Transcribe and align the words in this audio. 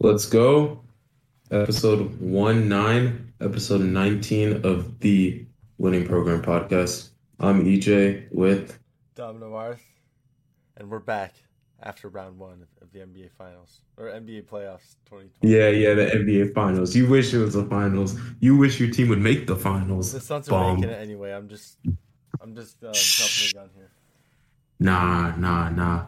Let's 0.00 0.26
go. 0.26 0.80
Episode 1.50 2.20
1 2.20 2.68
9, 2.68 3.32
episode 3.40 3.80
19 3.80 4.64
of 4.64 5.00
the 5.00 5.44
Winning 5.78 6.06
Program 6.06 6.42
podcast. 6.42 7.10
I'm 7.40 7.64
EJ 7.64 8.30
with 8.32 8.78
Domino 9.14 9.54
Arth, 9.54 9.82
and 10.76 10.90
we're 10.90 10.98
back 10.98 11.34
after 11.82 12.08
round 12.08 12.38
one 12.38 12.66
of 12.82 12.92
the 12.92 12.98
NBA 12.98 13.30
Finals 13.32 13.80
or 13.96 14.06
NBA 14.06 14.44
playoffs 14.44 14.96
2020. 15.06 15.30
Yeah, 15.42 15.68
yeah, 15.68 15.94
the 15.94 16.06
NBA 16.06 16.54
Finals. 16.54 16.94
You 16.96 17.08
wish 17.08 17.32
it 17.32 17.38
was 17.38 17.54
the 17.54 17.64
finals. 17.64 18.18
You 18.40 18.56
wish 18.56 18.80
your 18.80 18.90
team 18.90 19.08
would 19.08 19.20
make 19.20 19.46
the 19.46 19.56
finals. 19.56 20.12
The 20.12 20.20
Suns 20.20 20.48
are 20.48 20.74
making 20.74 20.90
it 20.90 21.00
anyway. 21.00 21.32
I'm 21.32 21.48
just, 21.48 21.78
I'm 22.40 22.54
just 22.54 22.82
um, 22.82 22.92
jumping 22.92 23.46
the 23.46 23.52
gun 23.54 23.70
here. 23.74 23.90
Nah, 24.80 25.34
nah, 25.36 25.68
nah. 25.70 26.06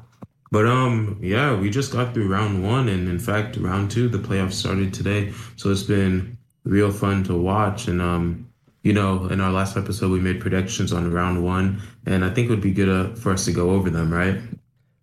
But 0.51 0.67
um, 0.67 1.19
yeah, 1.23 1.55
we 1.59 1.71
just 1.71 1.93
got 1.93 2.13
through 2.13 2.29
round 2.29 2.65
one, 2.65 2.89
and 2.89 3.09
in 3.09 3.19
fact, 3.19 3.57
round 3.57 3.91
two, 3.91 4.09
the 4.09 4.19
playoffs 4.19 4.55
started 4.55 4.93
today. 4.93 5.33
So 5.57 5.71
it's 5.71 5.85
been 5.85 6.37
real 6.65 6.91
fun 6.91 7.23
to 7.25 7.35
watch. 7.37 7.87
And 7.89 8.03
um, 8.03 8.49
you 8.83 8.93
know, 8.93 9.27
in 9.29 9.41
our 9.41 9.53
last 9.53 9.77
episode, 9.77 10.11
we 10.11 10.21
made 10.21 10.41
predictions 10.41 10.93
on 10.93 11.11
round 11.13 11.45
one, 11.45 11.81
and 12.07 12.25
I 12.25 12.31
think 12.31 12.49
it 12.49 12.51
would 12.51 12.61
be 12.63 12.73
good 12.73 12.89
uh, 12.89 13.15
for 13.15 13.33
us 13.33 13.45
to 13.45 13.53
go 13.53 13.71
over 13.71 13.91
them, 13.91 14.13
right? 14.13 14.41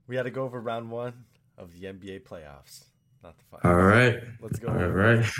We 0.07 0.15
had 0.15 0.23
to 0.23 0.31
go 0.31 0.43
over 0.43 0.59
round 0.59 0.89
one 0.89 1.13
of 1.57 1.71
the 1.73 1.85
NBA 1.87 2.23
playoffs, 2.23 2.85
not 3.23 3.37
the 3.37 3.43
finals. 3.49 3.63
All 3.65 3.75
right, 3.75 4.19
let's 4.41 4.59
go. 4.59 4.67
All 4.69 4.87
right. 4.89 5.25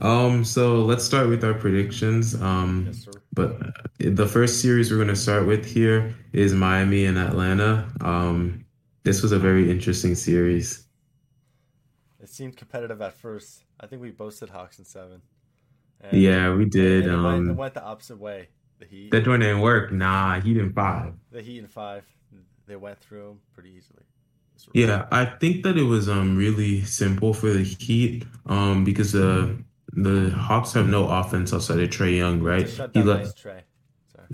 Um, 0.00 0.44
so 0.44 0.78
let's 0.84 1.04
start 1.04 1.28
with 1.28 1.44
our 1.44 1.54
predictions. 1.54 2.34
Um, 2.42 2.86
Yes, 2.88 3.04
sir. 3.04 3.12
but 3.32 3.60
the 3.98 4.26
first 4.26 4.60
series 4.60 4.90
we're 4.90 4.96
going 4.96 5.06
to 5.06 5.14
start 5.14 5.46
with 5.46 5.64
here 5.64 6.12
is 6.32 6.52
Miami 6.52 7.04
and 7.04 7.16
Atlanta. 7.16 7.88
Um, 8.00 8.63
this 9.04 9.22
was 9.22 9.32
a 9.32 9.38
very 9.38 9.70
interesting 9.70 10.14
series. 10.14 10.86
It 12.20 12.28
seemed 12.28 12.56
competitive 12.56 13.00
at 13.02 13.14
first. 13.14 13.64
I 13.80 13.86
think 13.86 14.00
we 14.02 14.10
both 14.10 14.34
said 14.34 14.50
Hawks 14.50 14.78
in 14.78 14.84
seven. 14.84 15.22
And, 16.00 16.20
Yeah, 16.20 16.54
we 16.54 16.64
did. 16.64 17.04
and 17.04 17.12
it, 17.12 17.22
went, 17.22 17.46
it 17.46 17.50
Um, 17.50 17.56
went 17.56 17.74
the 17.74 17.82
opposite 17.84 18.18
way. 18.18 18.48
The 18.78 18.86
Heat, 18.86 19.10
that 19.12 19.26
one 19.26 19.40
didn't 19.40 19.60
work. 19.60 19.92
Nah, 19.92 20.40
he 20.40 20.52
didn't 20.54 20.72
five. 20.72 21.14
the 21.30 21.42
Heat 21.42 21.58
in 21.58 21.68
five, 21.68 22.04
they 22.66 22.76
went 22.76 22.98
through 22.98 23.24
them 23.28 23.40
pretty 23.52 23.70
easily. 23.70 24.02
Yeah, 24.72 25.06
I 25.10 25.24
think 25.26 25.62
that 25.64 25.76
it 25.76 25.82
was 25.82 26.08
um 26.08 26.36
really 26.36 26.82
simple 26.84 27.34
for 27.34 27.50
the 27.52 27.62
Heat 27.62 28.24
um 28.46 28.84
because 28.84 29.14
uh 29.14 29.54
the 29.92 30.30
Hawks 30.30 30.72
have 30.72 30.88
no 30.88 31.08
offense 31.08 31.52
outside 31.52 31.78
of 31.80 31.90
Trae 31.90 32.16
Young, 32.16 32.40
right? 32.42 32.68
He 32.92 33.02
let 33.02 33.20
nice 33.20 33.34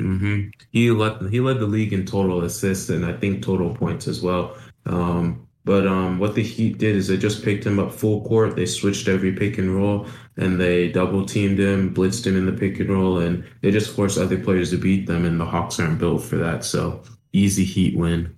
Trae. 0.02 0.12
Sorry. 0.12 0.26
hmm 0.26 0.48
He 0.72 0.90
led 0.90 1.30
he 1.30 1.40
led 1.40 1.58
the 1.60 1.66
league 1.66 1.92
in 1.92 2.06
total 2.06 2.42
assists 2.44 2.88
and 2.90 3.04
I 3.06 3.12
think 3.14 3.42
total 3.42 3.74
points 3.74 4.08
as 4.08 4.22
well. 4.22 4.56
Um, 4.86 5.46
but 5.64 5.86
um, 5.86 6.18
what 6.18 6.34
the 6.34 6.42
Heat 6.42 6.78
did 6.78 6.96
is 6.96 7.08
they 7.08 7.18
just 7.18 7.44
picked 7.44 7.66
him 7.66 7.78
up 7.78 7.92
full 7.92 8.24
court. 8.24 8.56
They 8.56 8.66
switched 8.66 9.08
every 9.08 9.32
pick 9.32 9.58
and 9.58 9.74
roll 9.76 10.06
and 10.36 10.60
they 10.60 10.90
double 10.90 11.24
teamed 11.26 11.58
him, 11.60 11.94
blitzed 11.94 12.26
him 12.26 12.36
in 12.36 12.46
the 12.46 12.52
pick 12.52 12.80
and 12.80 12.90
roll, 12.90 13.18
and 13.18 13.44
they 13.60 13.70
just 13.70 13.94
forced 13.94 14.18
other 14.18 14.38
players 14.42 14.70
to 14.70 14.78
beat 14.78 15.06
them. 15.06 15.24
And 15.26 15.38
the 15.40 15.44
Hawks 15.44 15.78
aren't 15.78 15.98
built 15.98 16.22
for 16.22 16.36
that, 16.38 16.64
so 16.64 17.02
easy 17.32 17.64
Heat 17.64 17.96
win. 17.96 18.36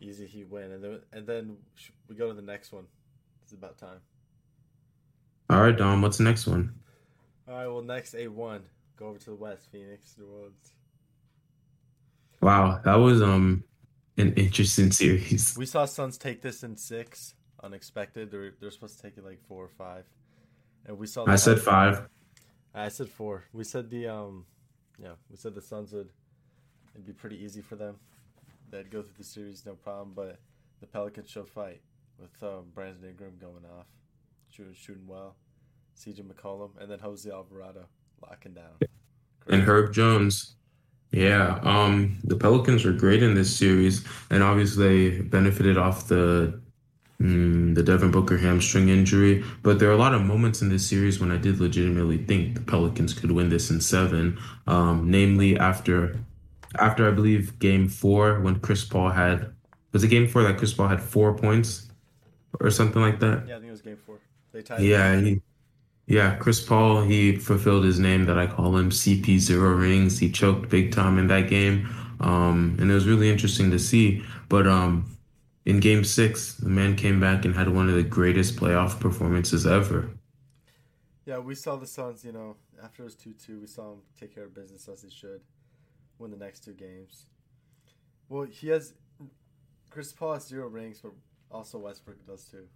Easy 0.00 0.26
Heat 0.26 0.48
win, 0.50 0.72
and 0.72 0.82
then 0.84 1.00
and 1.12 1.26
then 1.26 1.56
we 2.08 2.14
go 2.16 2.28
to 2.28 2.34
the 2.34 2.42
next 2.42 2.72
one. 2.72 2.86
It's 3.42 3.52
about 3.52 3.78
time. 3.78 4.00
All 5.50 5.60
right, 5.62 5.76
Dom, 5.76 6.02
what's 6.02 6.18
the 6.18 6.24
next 6.24 6.46
one? 6.46 6.74
All 7.48 7.54
right. 7.54 7.66
Well, 7.66 7.82
next 7.82 8.14
A 8.14 8.28
one. 8.28 8.64
Go 8.96 9.08
over 9.08 9.18
to 9.18 9.30
the 9.30 9.36
West. 9.36 9.68
Phoenix, 9.70 10.14
New 10.18 10.26
Orleans. 10.26 10.72
Wow, 12.40 12.80
that 12.84 12.96
was 12.96 13.22
um 13.22 13.64
an 14.18 14.34
interesting 14.34 14.90
series. 14.90 15.56
We 15.56 15.66
saw 15.66 15.84
Suns 15.84 16.18
take 16.18 16.42
this 16.42 16.62
in 16.62 16.76
six, 16.76 17.34
unexpected. 17.62 18.30
They're 18.30 18.54
they're 18.60 18.70
supposed 18.70 18.96
to 18.96 19.02
take 19.02 19.16
it 19.16 19.24
like 19.24 19.40
four 19.46 19.64
or 19.64 19.68
five, 19.68 20.04
and 20.86 20.98
we 20.98 21.06
saw. 21.06 21.24
I 21.26 21.36
said 21.36 21.60
five. 21.60 22.08
I 22.74 22.88
said 22.88 23.08
four. 23.08 23.44
We 23.52 23.64
said 23.64 23.90
the 23.90 24.08
um, 24.08 24.46
yeah, 24.98 25.14
we 25.30 25.36
said 25.36 25.54
the 25.54 25.62
Suns 25.62 25.92
would. 25.92 26.10
It'd 26.94 27.06
be 27.06 27.12
pretty 27.12 27.42
easy 27.42 27.62
for 27.62 27.76
them. 27.76 27.96
They'd 28.70 28.90
go 28.90 29.02
through 29.02 29.14
the 29.18 29.24
series 29.24 29.64
no 29.64 29.74
problem, 29.74 30.12
but 30.14 30.38
the 30.80 30.86
Pelicans 30.86 31.30
showed 31.30 31.48
fight 31.48 31.80
with 32.18 32.42
um, 32.42 32.64
Brandon 32.74 33.08
Ingram 33.08 33.34
going 33.40 33.64
off, 33.78 33.86
shooting 34.50 34.74
shooting 34.74 35.06
well, 35.06 35.36
CJ 35.96 36.22
McCollum, 36.22 36.70
and 36.80 36.90
then 36.90 36.98
Jose 36.98 37.30
Alvarado 37.30 37.86
locking 38.22 38.54
down. 38.54 38.88
and 39.48 39.62
Herb 39.62 39.92
Jones. 39.92 40.54
Yeah, 41.10 41.58
um, 41.62 42.18
the 42.24 42.36
Pelicans 42.36 42.84
were 42.86 42.92
great 42.92 43.22
in 43.22 43.34
this 43.34 43.54
series, 43.54 44.02
and 44.30 44.42
obviously 44.42 45.10
they 45.10 45.20
benefited 45.20 45.76
off 45.76 46.08
the 46.08 46.58
mm, 47.20 47.74
the 47.74 47.82
Devin 47.82 48.10
Booker 48.10 48.38
hamstring 48.38 48.88
injury. 48.88 49.44
But 49.62 49.78
there 49.78 49.90
are 49.90 49.92
a 49.92 49.98
lot 49.98 50.14
of 50.14 50.22
moments 50.22 50.62
in 50.62 50.70
this 50.70 50.88
series 50.88 51.20
when 51.20 51.30
I 51.30 51.36
did 51.36 51.60
legitimately 51.60 52.24
think 52.24 52.54
the 52.54 52.62
Pelicans 52.62 53.12
could 53.12 53.30
win 53.30 53.50
this 53.50 53.70
in 53.70 53.80
seven. 53.80 54.38
Um, 54.66 55.10
namely 55.10 55.58
after 55.58 56.16
after 56.78 57.06
I 57.06 57.10
believe 57.10 57.58
Game 57.58 57.88
Four 57.88 58.40
when 58.40 58.58
Chris 58.60 58.84
Paul 58.84 59.10
had 59.10 59.52
was 59.92 60.02
it 60.02 60.08
Game 60.08 60.26
Four 60.26 60.44
that 60.44 60.56
Chris 60.56 60.72
Paul 60.72 60.88
had 60.88 61.02
four 61.02 61.34
points 61.36 61.90
or 62.60 62.70
something 62.70 63.02
like 63.02 63.20
that. 63.20 63.46
Yeah, 63.46 63.56
I 63.56 63.58
think 63.58 63.68
it 63.68 63.72
was 63.72 63.82
game 63.82 63.98
four. 64.06 64.18
They 64.52 64.62
tied. 64.62 64.80
Yeah, 64.80 65.20
he, 65.20 65.40
yeah, 66.06 66.34
Chris 66.36 66.60
Paul, 66.60 67.02
he 67.02 67.36
fulfilled 67.36 67.84
his 67.84 67.98
name 67.98 68.24
that 68.26 68.38
I 68.38 68.46
call 68.46 68.76
him 68.76 68.90
CP 68.90 69.38
zero 69.38 69.74
rings. 69.74 70.18
He 70.18 70.30
choked 70.30 70.68
big 70.68 70.92
time 70.92 71.18
in 71.18 71.28
that 71.28 71.48
game. 71.48 71.88
Um, 72.20 72.76
and 72.80 72.90
it 72.90 72.94
was 72.94 73.06
really 73.06 73.30
interesting 73.30 73.70
to 73.70 73.78
see. 73.78 74.24
But 74.48 74.66
um, 74.66 75.16
in 75.64 75.80
game 75.80 76.04
six, 76.04 76.54
the 76.54 76.68
man 76.68 76.96
came 76.96 77.20
back 77.20 77.44
and 77.44 77.54
had 77.54 77.68
one 77.68 77.88
of 77.88 77.94
the 77.94 78.02
greatest 78.02 78.56
playoff 78.56 78.98
performances 79.00 79.66
ever. 79.66 80.10
Yeah, 81.24 81.38
we 81.38 81.54
saw 81.54 81.76
the 81.76 81.86
Suns. 81.86 82.24
You 82.24 82.32
know, 82.32 82.56
after 82.82 83.02
it 83.02 83.04
was 83.04 83.14
two 83.14 83.32
two, 83.32 83.60
we 83.60 83.66
saw 83.66 83.90
them 83.90 84.02
take 84.18 84.34
care 84.34 84.44
of 84.44 84.54
business 84.54 84.88
as 84.88 85.02
they 85.02 85.10
should, 85.10 85.40
win 86.18 86.30
the 86.30 86.36
next 86.36 86.64
two 86.64 86.74
games. 86.74 87.26
Well, 88.28 88.44
he 88.44 88.68
has 88.68 88.94
Chris 89.90 90.12
Paul 90.12 90.34
has 90.34 90.46
zero 90.46 90.68
rings, 90.68 91.00
but 91.00 91.12
also 91.50 91.78
Westbrook 91.78 92.26
does 92.26 92.44
too. 92.44 92.66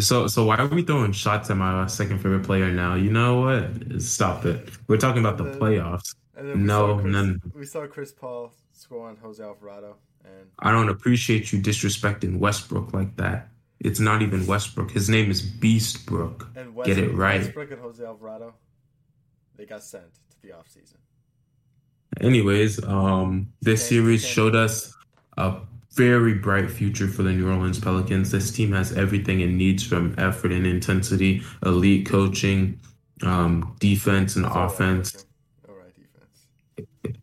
So, 0.00 0.26
so 0.26 0.44
why 0.44 0.56
are 0.56 0.66
we 0.66 0.82
throwing 0.82 1.12
shots 1.12 1.50
at 1.50 1.56
my 1.56 1.86
second 1.86 2.18
favorite 2.18 2.44
player 2.44 2.70
now? 2.72 2.94
You 2.94 3.10
know 3.10 3.40
what? 3.40 4.00
Stop 4.02 4.44
it. 4.44 4.68
We're 4.88 4.96
talking 4.96 5.20
about 5.24 5.38
the 5.38 5.44
playoffs. 5.44 6.14
Then 6.34 6.46
we 6.46 6.54
No, 6.54 6.98
Chris, 6.98 7.12
none. 7.12 7.40
we 7.54 7.66
saw 7.66 7.86
Chris 7.86 8.10
Paul 8.12 8.52
score 8.72 9.08
on 9.08 9.16
Jose 9.18 9.42
Alvarado, 9.42 9.96
and 10.24 10.48
I 10.58 10.72
don't 10.72 10.88
appreciate 10.88 11.52
you 11.52 11.60
disrespecting 11.60 12.38
Westbrook 12.38 12.92
like 12.92 13.16
that. 13.16 13.48
It's 13.78 14.00
not 14.00 14.22
even 14.22 14.46
Westbrook. 14.46 14.90
His 14.90 15.08
name 15.08 15.30
is 15.30 15.40
Beastbrook. 15.42 16.54
and 16.56 16.74
Get 16.84 16.98
it 16.98 17.14
right. 17.14 17.40
Westbrook 17.42 17.70
and 17.70 17.80
Jose 17.80 18.04
Alvarado, 18.04 18.54
they 19.56 19.66
got 19.66 19.82
sent 19.82 20.04
to 20.30 20.42
the 20.42 20.48
offseason. 20.48 20.96
Anyways, 22.20 22.82
um, 22.84 23.52
this 23.62 23.86
series 23.86 24.26
showed 24.26 24.56
us 24.56 24.92
a 25.36 25.60
very 26.00 26.32
bright 26.32 26.70
future 26.70 27.06
for 27.06 27.22
the 27.22 27.30
New 27.30 27.46
Orleans 27.46 27.78
Pelicans. 27.78 28.30
This 28.30 28.50
team 28.50 28.72
has 28.72 28.96
everything 28.96 29.42
it 29.42 29.50
needs 29.50 29.84
from 29.84 30.14
effort 30.16 30.50
and 30.50 30.66
intensity, 30.66 31.42
elite 31.62 32.06
coaching, 32.06 32.80
um, 33.22 33.76
defense 33.80 34.34
and 34.34 34.46
offense. 34.46 35.26
All 35.68 35.74
right, 35.74 35.92
defense. 35.94 37.18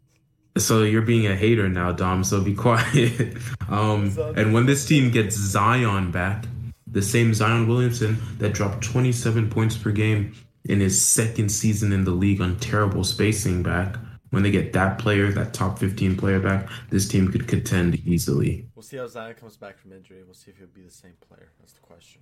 So 0.59 0.83
you're 0.83 1.01
being 1.01 1.25
a 1.25 1.35
hater 1.35 1.67
now, 1.67 1.91
Dom. 1.91 2.23
So 2.23 2.39
be 2.39 2.53
quiet. 2.67 3.38
um, 3.67 4.15
and 4.35 4.53
when 4.53 4.67
this 4.67 4.85
team 4.85 5.09
gets 5.09 5.35
Zion 5.35 6.11
back, 6.11 6.45
the 6.85 7.01
same 7.01 7.33
Zion 7.33 7.67
Williamson 7.67 8.19
that 8.38 8.53
dropped 8.53 8.83
27 8.83 9.49
points 9.49 9.75
per 9.75 9.89
game 9.89 10.35
in 10.65 10.81
his 10.81 11.03
second 11.03 11.49
season 11.49 11.91
in 11.91 12.03
the 12.03 12.11
league 12.11 12.41
on 12.41 12.59
terrible 12.59 13.03
spacing 13.03 13.63
back, 13.63 13.97
when 14.31 14.43
they 14.43 14.51
get 14.51 14.73
that 14.73 14.99
player, 14.99 15.31
that 15.31 15.53
top 15.53 15.79
15 15.79 16.17
player 16.17 16.39
back, 16.39 16.69
this 16.89 17.07
team 17.07 17.31
could 17.31 17.47
contend 17.47 17.95
easily. 18.05 18.67
We'll 18.75 18.83
see 18.83 18.97
how 18.97 19.07
Zion 19.07 19.35
comes 19.35 19.57
back 19.57 19.77
from 19.77 19.93
injury. 19.93 20.23
We'll 20.23 20.33
see 20.33 20.51
if 20.51 20.57
he'll 20.57 20.67
be 20.67 20.81
the 20.81 20.91
same 20.91 21.13
player. 21.27 21.51
That's 21.59 21.74
the 21.74 21.79
question. 21.81 22.21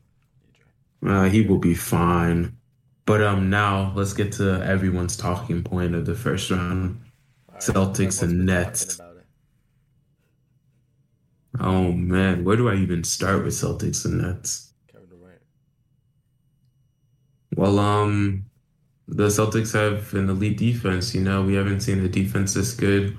Uh, 1.06 1.25
he 1.25 1.42
will 1.42 1.57
be 1.57 1.75
fine. 1.75 2.57
But 3.06 3.22
um, 3.22 3.50
now 3.50 3.94
let's 3.96 4.13
get 4.13 4.31
to 4.34 4.63
everyone's 4.66 5.16
talking 5.16 5.63
point 5.63 5.94
of 5.94 6.06
the 6.06 6.16
first 6.16 6.50
round. 6.50 7.02
All 7.50 7.60
Celtics 7.60 8.24
and 8.24 8.46
Nets. 8.46 8.98
talking 8.98 9.06
about 9.06 9.18
it. 9.18 9.25
Oh 11.60 11.92
man, 11.92 12.44
where 12.44 12.57
do 12.57 12.68
I 12.68 12.75
even 12.75 13.04
start 13.04 13.44
with 13.44 13.54
Celtics 13.54 14.06
and 14.06 14.22
Nets? 14.22 14.74
Kevin 14.92 15.07
Durant. 15.07 15.42
Well, 17.56 17.78
um, 17.78 18.46
the 19.07 19.28
Celtics 19.28 19.74
have 19.74 20.13
an 20.13 20.30
elite 20.30 20.57
defense. 20.57 21.13
You 21.13 21.22
know, 21.22 21.44
we 21.44 21.56
haven't 21.56 21.81
seen 21.81 22.04
a 22.04 22.10
defense 22.10 22.54
this 22.54 22.74
good 22.74 23.18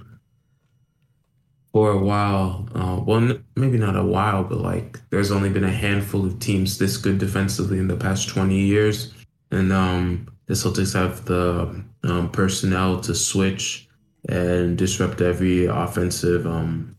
for 1.72 1.90
a 1.90 1.98
while. 1.98 2.68
Uh, 2.74 3.00
well, 3.04 3.38
maybe 3.54 3.78
not 3.78 3.96
a 3.96 4.02
while, 4.02 4.44
but 4.44 4.58
like 4.58 4.98
there's 5.10 5.30
only 5.30 5.50
been 5.50 5.64
a 5.64 5.70
handful 5.70 6.24
of 6.24 6.38
teams 6.38 6.78
this 6.78 6.96
good 6.96 7.18
defensively 7.18 7.78
in 7.78 7.88
the 7.88 7.96
past 7.96 8.28
20 8.28 8.58
years. 8.58 9.12
And 9.50 9.72
um, 9.72 10.28
the 10.46 10.54
Celtics 10.54 10.94
have 10.94 11.24
the 11.24 11.84
um, 12.04 12.30
personnel 12.30 13.00
to 13.00 13.14
switch 13.14 13.88
and 14.28 14.76
disrupt 14.76 15.20
every 15.20 15.66
offensive 15.66 16.46
um, 16.46 16.96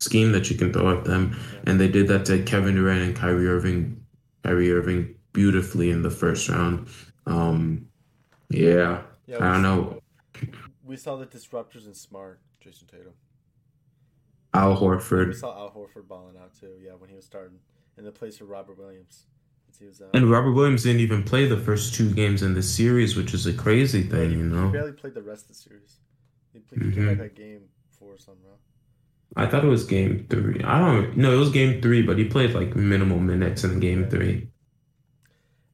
scheme 0.00 0.32
that 0.32 0.50
you 0.50 0.56
can 0.56 0.72
throw 0.72 0.96
at 0.96 1.04
them, 1.04 1.38
and 1.64 1.80
they 1.80 1.88
did 1.88 2.08
that 2.08 2.24
to 2.26 2.42
Kevin 2.42 2.74
Durant 2.74 3.02
and 3.02 3.16
Kyrie 3.16 3.48
Irving, 3.48 4.04
Kyrie 4.44 4.72
Irving 4.72 5.14
beautifully 5.32 5.90
in 5.90 6.02
the 6.02 6.10
first 6.10 6.48
round. 6.48 6.88
Um, 7.26 7.86
yeah, 8.50 9.02
Yeah, 9.26 9.36
I 9.40 9.52
don't 9.52 9.62
know. 9.62 10.00
we 10.84 10.96
saw 10.96 11.16
the 11.16 11.26
disruptors 11.26 11.86
in 11.86 11.94
Smart, 11.94 12.40
Jayson 12.64 12.86
Tatum. 12.88 13.12
Al 14.54 14.76
Horford. 14.76 15.28
We 15.28 15.34
saw 15.34 15.56
Al 15.58 15.70
Horford 15.70 16.08
balling 16.08 16.36
out 16.36 16.54
too. 16.58 16.72
Yeah, 16.82 16.92
when 16.92 17.10
he 17.10 17.16
was 17.16 17.24
starting 17.24 17.58
in 17.98 18.04
the 18.04 18.12
place 18.12 18.40
of 18.40 18.48
Robert 18.48 18.78
Williams. 18.78 19.26
Was 19.78 20.00
out. 20.00 20.08
and 20.14 20.30
Robert 20.30 20.52
Williams 20.52 20.84
didn't 20.84 21.02
even 21.02 21.22
play 21.22 21.46
the 21.46 21.58
first 21.58 21.92
two 21.94 22.10
games 22.10 22.42
in 22.42 22.54
the 22.54 22.62
series, 22.62 23.14
which 23.14 23.34
is 23.34 23.46
a 23.46 23.52
crazy 23.52 24.02
thing, 24.02 24.30
you 24.30 24.38
know. 24.44 24.68
He 24.68 24.72
barely 24.72 24.92
played 24.92 25.12
the 25.12 25.20
rest 25.20 25.42
of 25.42 25.48
the 25.48 25.54
series. 25.54 25.98
He, 26.54 26.60
played, 26.60 26.82
he 26.82 26.92
came 26.92 27.04
Mhm. 27.04 27.18
back 27.18 27.26
at 27.26 27.34
game 27.34 27.68
four 27.90 28.14
or 28.14 28.18
something. 28.18 28.42
I 29.36 29.44
thought 29.46 29.64
it 29.66 29.68
was 29.68 29.84
game 29.84 30.26
three. 30.30 30.62
I 30.64 30.78
don't 30.78 31.18
know. 31.18 31.30
It 31.34 31.36
was 31.38 31.50
game 31.50 31.82
three, 31.82 32.00
but 32.00 32.16
he 32.16 32.24
played 32.24 32.54
like 32.54 32.74
minimal 32.74 33.18
minutes 33.18 33.64
in 33.64 33.78
game 33.78 34.08
three. 34.08 34.48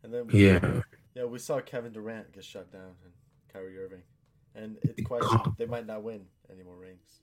And 0.02 0.12
then 0.12 0.26
we, 0.26 0.46
Yeah. 0.46 0.80
Yeah, 1.14 1.24
we 1.24 1.38
saw 1.38 1.60
Kevin 1.60 1.92
Durant 1.92 2.32
get 2.32 2.44
shut 2.44 2.72
down 2.72 2.94
and 3.04 3.12
Kyrie 3.52 3.78
Irving, 3.78 4.02
and 4.54 4.76
it's 4.82 5.02
question 5.02 5.38
they 5.58 5.66
might 5.66 5.86
not 5.86 6.02
win 6.02 6.22
any 6.50 6.62
more 6.62 6.76
rings. 6.76 7.20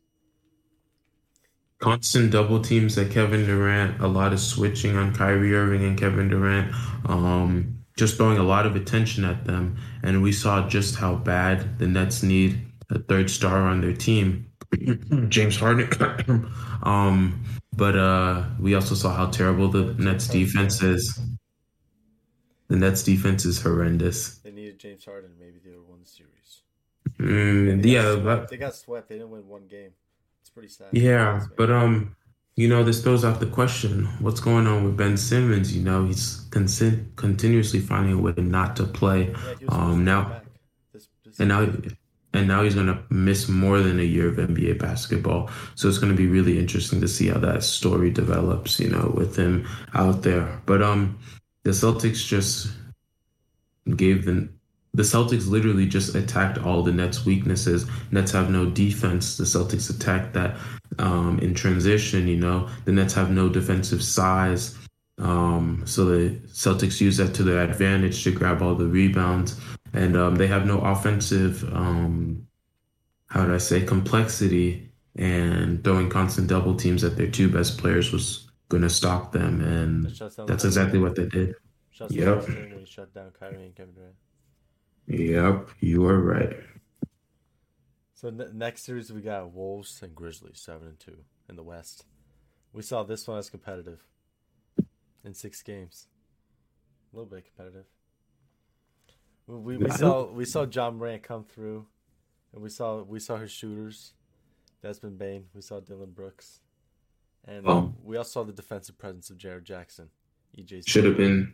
Constant 1.79 2.31
double 2.31 2.61
teams 2.61 2.97
at 2.97 3.09
Kevin 3.09 3.45
Durant, 3.45 4.01
a 4.01 4.07
lot 4.07 4.33
of 4.33 4.39
switching 4.39 4.97
on 4.97 5.15
Kyrie 5.15 5.55
Irving 5.55 5.83
and 5.85 5.97
Kevin 5.97 6.27
Durant, 6.27 6.73
um, 7.05 7.79
just 7.97 8.17
throwing 8.17 8.37
a 8.37 8.43
lot 8.43 8.65
of 8.65 8.75
attention 8.75 9.23
at 9.23 9.45
them. 9.45 9.77
And 10.03 10.21
we 10.21 10.33
saw 10.33 10.67
just 10.67 10.95
how 10.95 11.15
bad 11.15 11.79
the 11.79 11.87
Nets 11.87 12.21
need 12.21 12.61
a 12.91 12.99
third 12.99 13.29
star 13.29 13.61
on 13.61 13.79
their 13.79 13.93
team, 13.93 14.51
James 15.29 15.57
Harden. 15.57 15.89
um, 16.83 17.43
but 17.73 17.95
uh, 17.95 18.43
we 18.59 18.75
also 18.75 18.93
saw 18.93 19.13
how 19.15 19.27
terrible 19.27 19.69
the 19.69 19.93
Nets 19.93 20.27
defense 20.27 20.83
is. 20.83 21.17
The 22.69 22.75
Nets 22.77 23.03
defense 23.03 23.45
is 23.45 23.61
horrendous. 23.61 24.37
They 24.37 24.51
needed 24.51 24.79
James 24.79 25.03
Harden. 25.03 25.31
Maybe 25.39 25.59
they 25.63 25.71
would 25.71 25.87
won 25.87 25.99
the 26.01 26.07
series. 26.09 26.61
Mm, 27.19 27.81
They 27.81 27.89
yeah, 27.89 28.15
but 28.15 28.47
they 28.49 28.57
got 28.57 28.75
swept. 28.75 29.09
They 29.09 29.15
didn't 29.15 29.31
win 29.31 29.47
one 29.47 29.67
game. 29.67 29.91
It's 30.41 30.49
pretty 30.49 30.69
sad. 30.69 30.87
Yeah, 30.91 31.45
but 31.57 31.69
um, 31.71 32.15
you 32.55 32.67
know, 32.67 32.83
this 32.83 33.01
throws 33.03 33.25
out 33.25 33.39
the 33.39 33.47
question: 33.47 34.05
What's 34.19 34.39
going 34.39 34.67
on 34.67 34.83
with 34.85 34.95
Ben 34.95 35.17
Simmons? 35.17 35.75
You 35.75 35.83
know, 35.83 36.05
he's 36.05 36.45
consi- 36.51 37.03
continuously 37.15 37.79
finding 37.79 38.13
a 38.13 38.21
way 38.21 38.33
not 38.37 38.75
to 38.77 38.83
play, 38.85 39.29
yeah, 39.29 39.33
he 39.33 39.33
was 39.33 39.59
supposed 39.59 39.71
um, 39.73 40.05
now- 40.05 40.41
This, 40.93 41.07
this 41.25 41.39
and 41.39 41.49
now, 41.49 41.67
and 42.33 42.47
now 42.47 42.63
he's 42.63 42.75
gonna 42.75 43.03
miss 43.09 43.49
more 43.49 43.79
than 43.81 43.99
a 43.99 44.03
year 44.03 44.27
of 44.29 44.35
NBA 44.37 44.77
basketball. 44.79 45.49
So 45.75 45.89
it's 45.89 45.97
gonna 45.97 46.13
be 46.13 46.27
really 46.27 46.59
interesting 46.59 47.01
to 47.01 47.07
see 47.07 47.27
how 47.29 47.39
that 47.39 47.63
story 47.63 48.11
develops. 48.11 48.79
You 48.79 48.89
know, 48.89 49.11
with 49.15 49.35
him 49.35 49.67
out 49.95 50.21
there. 50.21 50.61
But 50.67 50.81
um, 50.83 51.17
the 51.69 51.75
Celtics 51.75 52.25
just 52.25 52.71
gave 53.95 54.25
the 54.25 54.49
the 54.95 55.03
Celtics 55.03 55.47
literally 55.47 55.85
just 55.85 56.15
attacked 56.15 56.57
all 56.57 56.81
the 56.81 56.91
Nets' 56.91 57.23
weaknesses. 57.23 57.85
Nets 58.09 58.31
have 58.31 58.49
no 58.49 58.65
defense. 58.65 59.37
The 59.37 59.43
Celtics 59.43 59.95
attacked 59.95 60.33
that 60.33 60.57
um, 60.97 61.37
in 61.39 61.53
transition. 61.53 62.27
You 62.27 62.37
know, 62.37 62.67
the 62.85 62.91
Nets 62.91 63.13
have 63.13 63.29
no 63.29 63.49
defensive 63.49 64.01
size. 64.01 64.75
Um, 65.19 65.83
so 65.85 66.05
the 66.05 66.39
Celtics 66.47 66.99
use 66.99 67.17
that 67.17 67.35
to 67.35 67.43
their 67.43 67.61
advantage 67.61 68.23
to 68.23 68.31
grab 68.31 68.63
all 68.63 68.73
the 68.73 68.87
rebounds, 68.87 69.61
and 69.93 70.17
um, 70.17 70.37
they 70.37 70.47
have 70.47 70.65
no 70.65 70.79
offensive. 70.79 71.63
Um, 71.71 72.47
how 73.27 73.45
did 73.45 73.53
I 73.53 73.59
say 73.59 73.83
complexity? 73.85 74.89
And 75.15 75.83
throwing 75.83 76.09
constant 76.09 76.47
double 76.47 76.75
teams 76.75 77.03
at 77.03 77.15
their 77.15 77.29
two 77.29 77.47
best 77.49 77.77
players 77.77 78.11
was 78.11 78.48
going 78.69 78.83
to 78.83 78.89
stop 78.89 79.31
them, 79.31 79.61
and 79.61 80.05
It 80.05 80.15
shuts 80.15 80.35
down 80.35 80.45
that's 80.45 80.63
exactly 80.63 80.99
what 80.99 81.15
they 81.15 81.25
did. 81.25 81.55
Yep. 81.99 82.09
down 82.09 82.39
the 82.39 82.45
team 82.45 82.69
when 82.69 82.79
he 82.79 82.85
shut 82.85 83.13
down 83.13 83.31
Kyrie 83.37 83.65
and 83.65 83.75
Kevin 83.75 83.93
Durant. 83.93 84.15
Yep, 85.07 85.69
you 85.81 86.05
are 86.05 86.19
right. 86.19 86.55
So 88.13 88.29
ne- 88.29 88.53
next 88.53 88.83
series 88.83 89.11
we 89.11 89.21
got 89.21 89.51
Wolves 89.51 89.99
and 90.01 90.15
Grizzlies 90.15 90.59
seven 90.61 90.87
and 90.87 90.99
two 90.99 91.17
in 91.49 91.55
the 91.55 91.63
West. 91.63 92.05
We 92.71 92.83
saw 92.83 93.03
this 93.03 93.27
one 93.27 93.37
as 93.39 93.49
competitive 93.49 93.99
in 95.25 95.33
six 95.33 95.61
games. 95.61 96.07
A 97.11 97.15
little 97.15 97.29
bit 97.29 97.45
competitive. 97.45 97.85
We, 99.47 99.55
we, 99.55 99.77
we 99.77 99.89
saw 99.89 100.31
we 100.31 100.45
saw 100.45 100.65
Ja 100.71 100.91
Morant 100.91 101.23
come 101.23 101.43
through, 101.43 101.87
and 102.53 102.61
we 102.61 102.69
saw 102.69 103.01
we 103.01 103.19
saw 103.19 103.37
his 103.37 103.51
shooters, 103.51 104.13
Desmond 104.83 105.17
Bane. 105.17 105.45
We 105.55 105.61
saw 105.61 105.79
Dillon 105.79 106.11
Brooks, 106.11 106.59
and 107.49 107.67
Um, 107.67 107.95
we 108.03 108.17
also 108.17 108.29
saw 108.29 108.43
the 108.43 108.53
defensive 108.53 108.97
presence 108.97 109.29
of 109.29 109.37
Jaren 109.37 109.63
Jackson. 109.63 110.09
EJ 110.57 110.87
Should 110.87 111.05
have 111.05 111.17
been, 111.17 111.53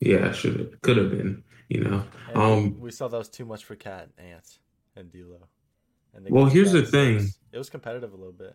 yeah, 0.00 0.32
should 0.32 0.58
have, 0.58 0.80
could 0.82 0.96
have 0.96 1.10
been. 1.10 1.44
You 1.68 1.80
know, 1.82 2.04
And 2.28 2.36
um, 2.36 2.80
we 2.80 2.90
saw 2.90 3.08
that 3.08 3.16
was 3.16 3.28
too 3.28 3.46
much 3.46 3.64
for 3.64 3.74
Cat, 3.74 4.10
Ant, 4.18 4.58
and 4.96 5.10
D'Lo. 5.10 5.48
And 6.14 6.26
Well, 6.30 6.44
here's 6.44 6.72
the 6.72 6.82
thing. 6.82 7.28
It 7.52 7.58
was 7.58 7.70
competitive 7.70 8.12
a 8.12 8.16
little 8.16 8.32
bit. 8.32 8.54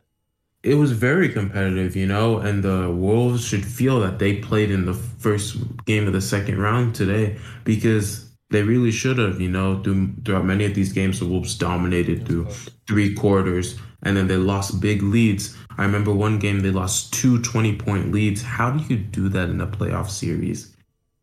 it 0.61 0.75
was 0.75 0.91
very 0.91 1.29
competitive, 1.29 1.95
you 1.95 2.05
know, 2.05 2.37
and 2.37 2.63
the 2.63 2.91
Wolves 2.91 3.43
should 3.43 3.65
feel 3.65 3.99
that 4.01 4.19
they 4.19 4.35
played 4.37 4.71
in 4.71 4.85
the 4.85 4.93
first 4.93 5.57
game 5.85 6.05
of 6.05 6.13
the 6.13 6.21
second 6.21 6.59
round 6.59 6.93
today 6.95 7.37
because 7.63 8.28
they 8.49 8.63
really 8.63 8.91
should 8.91 9.17
have, 9.17 9.39
you 9.39 9.49
know, 9.49 9.81
through, 9.83 10.13
throughout 10.25 10.45
many 10.45 10.65
of 10.65 10.73
these 10.73 10.91
games, 10.91 11.19
the 11.19 11.25
Wolves 11.25 11.55
dominated 11.55 12.27
through 12.27 12.47
three 12.87 13.13
quarters 13.13 13.77
and 14.03 14.15
then 14.17 14.27
they 14.27 14.37
lost 14.37 14.79
big 14.81 15.03
leads. 15.03 15.55
I 15.77 15.83
remember 15.83 16.13
one 16.13 16.39
game 16.39 16.61
they 16.61 16.71
lost 16.71 17.13
two 17.13 17.41
20 17.41 17.75
point 17.77 18.11
leads. 18.11 18.41
How 18.41 18.71
do 18.71 18.83
you 18.93 18.97
do 18.99 19.29
that 19.29 19.49
in 19.49 19.61
a 19.61 19.67
playoff 19.67 20.09
series? 20.09 20.75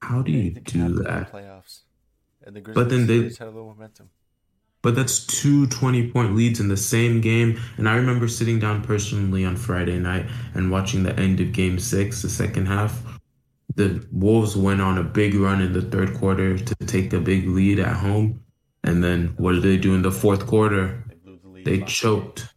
How 0.03 0.23
do 0.23 0.31
you 0.31 0.51
do 0.53 0.85
in 0.85 0.95
the 0.95 1.03
that? 1.03 1.33
playoffs. 1.33 1.81
And 2.45 2.55
the 2.55 2.61
But 2.61 2.91
then 2.91 3.07
they- 3.07 3.23
just 3.25 3.39
had 3.39 3.49
a 3.49 3.51
little 3.51 3.69
momentum. 3.75 4.11
But 4.83 4.95
that's 4.95 5.27
two 5.27 5.67
20 5.67 6.13
point 6.13 6.37
leads 6.37 6.61
in 6.61 6.69
the 6.69 6.77
same 6.77 7.21
game. 7.21 7.59
And 7.77 7.89
I 7.89 7.97
remember 7.97 8.29
sitting 8.29 8.61
down 8.61 8.83
personally 8.83 9.45
on 9.45 9.57
Friday 9.57 9.99
night 9.99 10.27
and 10.55 10.71
watching 10.71 11.03
the 11.03 11.19
end 11.19 11.41
of 11.41 11.51
game 11.53 11.81
six, 11.81 12.23
the 12.23 12.29
second 12.29 12.67
half. 12.67 13.03
The 13.77 14.07
Wolves 14.11 14.57
went 14.57 14.81
on 14.81 14.99
a 14.99 15.05
big 15.05 15.35
run 15.35 15.61
in 15.61 15.73
the 15.73 15.83
third 15.83 16.15
quarter 16.15 16.59
to 16.59 16.75
take 16.87 17.13
a 17.13 17.21
big 17.21 17.47
lead 17.47 17.79
at 17.79 17.97
home. 17.97 18.43
And 18.85 19.05
then 19.05 19.35
what 19.37 19.53
did 19.53 19.63
they 19.63 19.77
do 19.77 19.95
in 19.95 20.03
the 20.03 20.13
fourth 20.13 20.47
quarter? 20.47 21.05
They 21.65 21.81
choked. 21.83 22.55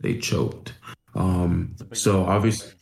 They 0.00 0.18
choked. 0.18 0.74
Um, 1.14 1.76
so 1.92 2.24
obviously, 2.24 2.72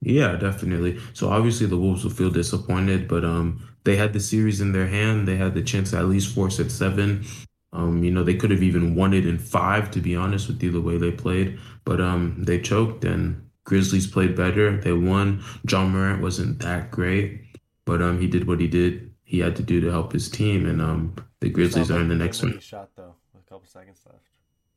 yeah, 0.00 0.36
definitely. 0.36 1.00
So 1.12 1.28
obviously 1.28 1.66
the 1.66 1.76
Wolves 1.76 2.04
will 2.04 2.10
feel 2.10 2.30
disappointed, 2.30 3.08
but 3.08 3.24
um, 3.24 3.66
they 3.84 3.96
had 3.96 4.12
the 4.12 4.20
series 4.20 4.60
in 4.60 4.72
their 4.72 4.86
hand. 4.86 5.28
They 5.28 5.36
had 5.36 5.54
the 5.54 5.62
chance 5.62 5.90
to 5.90 5.98
at 5.98 6.06
least 6.06 6.34
force 6.34 6.58
at 6.60 6.70
seven. 6.70 7.24
Um, 7.72 8.04
you 8.04 8.10
know, 8.10 8.22
they 8.22 8.34
could 8.34 8.50
have 8.50 8.62
even 8.62 8.94
won 8.94 9.14
it 9.14 9.26
in 9.26 9.38
five, 9.38 9.90
to 9.92 10.00
be 10.00 10.14
honest 10.14 10.48
with 10.48 10.62
you, 10.62 10.70
the 10.70 10.80
way 10.80 10.96
they 10.96 11.10
played. 11.10 11.58
But 11.84 12.00
um, 12.00 12.36
they 12.38 12.60
choked, 12.60 13.04
and 13.04 13.43
Grizzlies 13.64 14.06
played 14.06 14.36
better. 14.36 14.76
They 14.76 14.92
won. 14.92 15.42
Ja 15.68 15.86
Morant 15.86 16.22
wasn't 16.22 16.60
that 16.60 16.90
great, 16.90 17.42
but 17.84 18.02
um, 18.02 18.20
he 18.20 18.26
did 18.26 18.46
what 18.46 18.60
he 18.60 18.68
did. 18.68 19.12
He 19.24 19.38
had 19.40 19.56
to 19.56 19.62
do 19.62 19.80
to 19.80 19.90
help 19.90 20.12
his 20.12 20.28
team, 20.28 20.66
and 20.66 20.80
um, 20.80 21.14
the 21.40 21.48
Grizzlies 21.48 21.90
are 21.90 22.00
in 22.00 22.08
the 22.08 22.14
next 22.14 22.42
one. 22.42 22.60
Shot 22.60 22.90
though, 22.94 23.14
with 23.32 23.42
a 23.42 23.46
couple 23.46 23.66
seconds 23.66 24.00
left. 24.06 24.20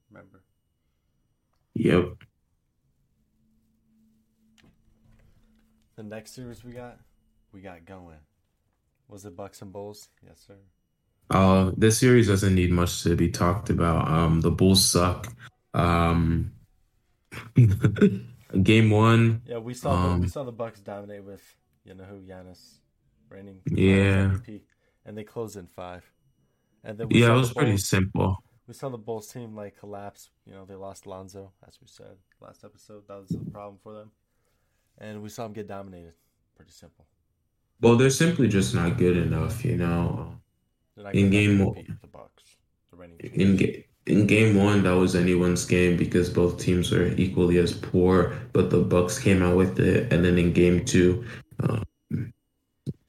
Remember. 0.10 0.42
Yep. 1.76 2.24
The 5.98 6.04
next 6.04 6.34
series 6.34 6.64
we 6.64 6.72
got, 6.72 6.98
we 7.52 7.60
got 7.60 7.86
going. 7.86 8.18
Was 9.10 9.26
it 9.26 9.36
Bucks 9.36 9.62
and 9.62 9.74
Bulls? 9.74 10.10
Yes, 10.26 10.44
sir. 10.46 10.58
Uh, 11.30 11.72
this 11.76 11.98
series 11.98 12.28
doesn't 12.28 12.56
need 12.56 12.72
much 12.72 13.04
to 13.04 13.16
be 13.16 13.30
talked 13.30 13.70
about. 13.70 14.08
Um, 14.08 14.42
the 14.42 14.52
Bulls 14.52 14.84
suck. 14.84 15.28
Um, 15.74 16.54
game 18.64 18.90
one, 18.90 19.42
Yeah, 19.46 19.58
we 19.58 19.74
saw 19.74 19.92
the, 20.02 20.08
we 20.20 20.24
Um, 20.26 20.28
saw 20.28 20.44
the 20.44 20.52
Bucks 20.52 20.80
dominate 20.80 21.24
with 21.24 21.44
you 21.86 21.94
know 21.94 22.04
who 22.04 22.20
Giannis, 22.22 22.80
reigning 23.30 23.62
Yeah. 23.66 24.30
MVP, 24.32 24.62
and 25.06 25.18
they 25.18 25.24
closed 25.24 25.56
in 25.58 25.68
five. 25.68 26.04
And 26.84 26.98
then 26.98 27.10
we 27.10 27.22
yeah, 27.22 27.34
it 27.34 27.38
was 27.38 27.54
pretty 27.54 27.78
simple. 27.78 28.38
We 28.68 28.74
saw 28.74 28.90
the 28.90 28.98
Bulls 28.98 29.28
team 29.28 29.56
like 29.56 29.78
collapse. 29.78 30.30
You 30.46 30.54
know, 30.54 30.66
they 30.66 30.76
lost 30.76 31.06
Lonzo, 31.08 31.52
as 31.68 31.80
we 31.82 31.88
said 31.88 32.18
last 32.42 32.64
episode. 32.64 33.08
That 33.08 33.22
was 33.22 33.32
a 33.32 33.52
problem 33.52 33.78
for 33.82 33.94
them. 33.94 34.12
And 34.98 35.22
we 35.22 35.30
saw 35.30 35.44
them 35.44 35.54
get 35.54 35.68
dominated. 35.68 36.14
Pretty 36.56 36.72
simple. 36.72 37.06
Well, 37.82 37.96
they're 37.96 38.10
simply 38.10 38.48
just 38.48 38.74
not 38.76 38.98
good 38.98 39.16
enough, 39.18 39.64
you 39.64 39.78
know. 39.78 40.40
In 41.14 41.30
game 41.30 41.60
one- 41.64 41.98
the 42.02 42.08
Bucks. 42.08 42.58
The 42.92 42.98
reigning 42.98 43.20
In 43.20 43.56
ga- 43.56 43.87
in 44.08 44.26
game 44.26 44.56
one, 44.56 44.84
that 44.84 44.92
was 44.92 45.16
anyone's 45.16 45.66
game 45.66 45.98
because 45.98 46.30
both 46.30 46.60
teams 46.60 46.92
were 46.92 47.08
equally 47.18 47.58
as 47.58 47.74
poor, 47.74 48.38
but 48.54 48.70
the 48.70 48.80
Bucks 48.80 49.20
came 49.20 49.44
out 49.44 49.58
with 49.58 49.80
it. 49.80 50.12
And 50.12 50.24
then 50.24 50.38
in 50.38 50.54
game 50.54 50.86
two, 50.86 51.26
um, 51.60 51.84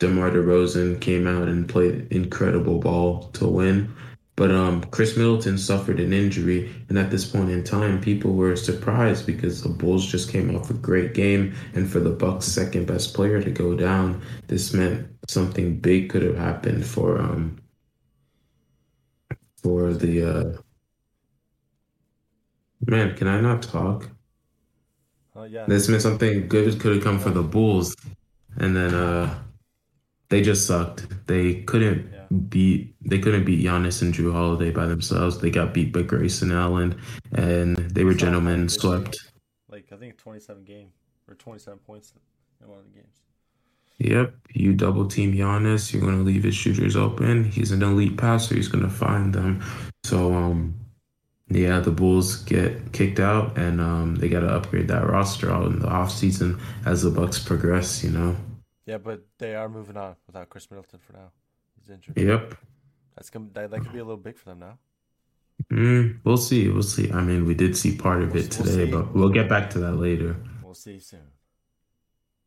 DeMar 0.00 0.30
DeRozan 0.30 1.00
came 1.00 1.26
out 1.26 1.48
and 1.48 1.68
played 1.68 2.08
incredible 2.10 2.78
ball 2.80 3.24
to 3.34 3.46
win. 3.46 3.94
But 4.36 4.52
um, 4.52 4.82
Khris 4.82 5.16
Middleton 5.16 5.58
suffered 5.58 5.98
an 5.98 6.12
injury, 6.12 6.72
and 6.88 6.96
at 6.96 7.10
this 7.10 7.24
point 7.24 7.50
in 7.50 7.64
time, 7.64 8.00
people 8.00 8.34
were 8.34 8.54
surprised 8.54 9.26
because 9.26 9.62
the 9.62 9.68
Bulls 9.68 10.06
just 10.06 10.30
came 10.30 10.54
off 10.54 10.70
a 10.70 10.74
great 10.74 11.12
game, 11.12 11.56
and 11.74 11.90
for 11.90 11.98
the 11.98 12.10
Bucks' 12.10 12.46
second 12.46 12.86
best 12.86 13.14
player 13.14 13.42
to 13.42 13.50
go 13.50 13.74
down, 13.74 14.22
this 14.46 14.72
meant 14.72 15.08
something 15.26 15.80
big 15.80 16.08
could 16.08 16.22
have 16.22 16.36
happened 16.36 16.86
for 16.86 17.20
um 17.20 17.58
for 19.60 19.92
the 19.92 20.22
uh 20.22 20.58
man. 22.88 23.14
Can 23.16 23.28
I 23.28 23.40
not 23.40 23.62
talk? 23.62 24.08
Oh 25.36 25.44
yeah. 25.44 25.66
This 25.66 25.88
meant 25.88 26.02
something 26.02 26.48
good 26.48 26.80
could 26.80 26.94
have 26.96 27.04
come 27.04 27.18
for 27.18 27.30
the 27.30 27.42
Bulls, 27.42 27.94
and 28.56 28.76
then 28.76 28.94
uh 28.94 29.38
they 30.30 30.42
just 30.42 30.66
sucked. 30.66 31.06
They 31.26 31.62
couldn't 31.62 32.12
Yeah. 32.12 32.26
beat 32.48 32.94
they 33.02 33.18
couldn't 33.18 33.44
beat 33.44 33.64
Giannis 33.64 34.02
and 34.02 34.12
Jrue 34.12 34.32
Holiday 34.32 34.70
by 34.70 34.86
themselves. 34.86 35.38
They 35.38 35.50
got 35.50 35.72
beat 35.72 35.92
by 35.92 36.02
Grayson 36.02 36.50
Allen, 36.52 37.00
and 37.32 37.76
they 37.76 38.04
were 38.04 38.14
gentlemen 38.14 38.68
swept. 38.68 39.16
Like 39.70 39.92
I 39.92 39.96
think 39.96 40.16
27 40.18 40.64
game 40.64 40.88
or 41.28 41.34
27 41.34 41.78
points 41.80 42.14
in 42.60 42.68
one 42.68 42.78
of 42.78 42.84
the 42.84 42.90
games. 42.90 43.14
Yep, 43.98 44.34
you 44.54 44.74
double 44.74 45.06
team 45.06 45.32
Giannis, 45.34 45.92
you're 45.92 46.02
gonna 46.02 46.22
leave 46.22 46.44
his 46.44 46.54
shooters 46.54 46.94
open. 46.96 47.44
He's 47.44 47.70
an 47.72 47.82
elite 47.82 48.16
passer, 48.16 48.54
he's 48.54 48.68
gonna 48.68 48.88
find 48.90 49.32
them. 49.34 49.62
So 50.04 50.34
um 50.34 50.74
yeah, 51.50 51.80
the 51.80 51.90
Bulls 51.90 52.36
get 52.44 52.92
kicked 52.92 53.20
out 53.20 53.56
and 53.58 53.80
um 53.80 54.16
they 54.16 54.28
gotta 54.28 54.48
upgrade 54.48 54.88
that 54.88 55.06
roster 55.08 55.50
out 55.50 55.66
in 55.66 55.78
the 55.80 55.86
offseason 55.88 56.60
as 56.84 57.02
the 57.02 57.10
Bucks 57.10 57.38
progress, 57.38 58.02
you 58.04 58.10
know. 58.10 58.36
Yeah, 58.86 58.98
but 58.98 59.26
they 59.38 59.54
are 59.54 59.68
moving 59.68 59.96
on 59.96 60.16
without 60.26 60.48
Khris 60.48 60.70
Middleton 60.70 60.98
for 60.98 61.12
now. 61.14 61.30
He's 61.78 61.90
injured. 61.90 62.16
Yep. 62.16 62.54
That's 63.16 63.30
gonna 63.30 63.46
that, 63.54 63.70
that 63.70 63.80
could 63.80 63.92
be 63.92 63.98
a 63.98 64.04
little 64.04 64.16
big 64.22 64.36
for 64.36 64.46
them 64.50 64.60
now. 64.60 64.78
Mm, 65.72 66.20
we'll 66.24 66.36
see, 66.36 66.68
we'll 66.68 66.82
see. 66.84 67.10
I 67.10 67.20
mean, 67.20 67.44
we 67.44 67.52
did 67.54 67.76
see 67.76 67.96
part 67.96 68.22
of 68.22 68.32
We'll- 68.32 68.44
it 68.44 68.56
we'll 68.58 68.66
today, 68.66 68.90
but 68.90 69.12
we'll 69.14 69.28
get 69.30 69.48
back 69.48 69.70
to 69.70 69.78
that 69.80 69.92
later. 69.96 70.36
We'll 70.62 70.74
see 70.74 70.98
soon. 71.00 71.20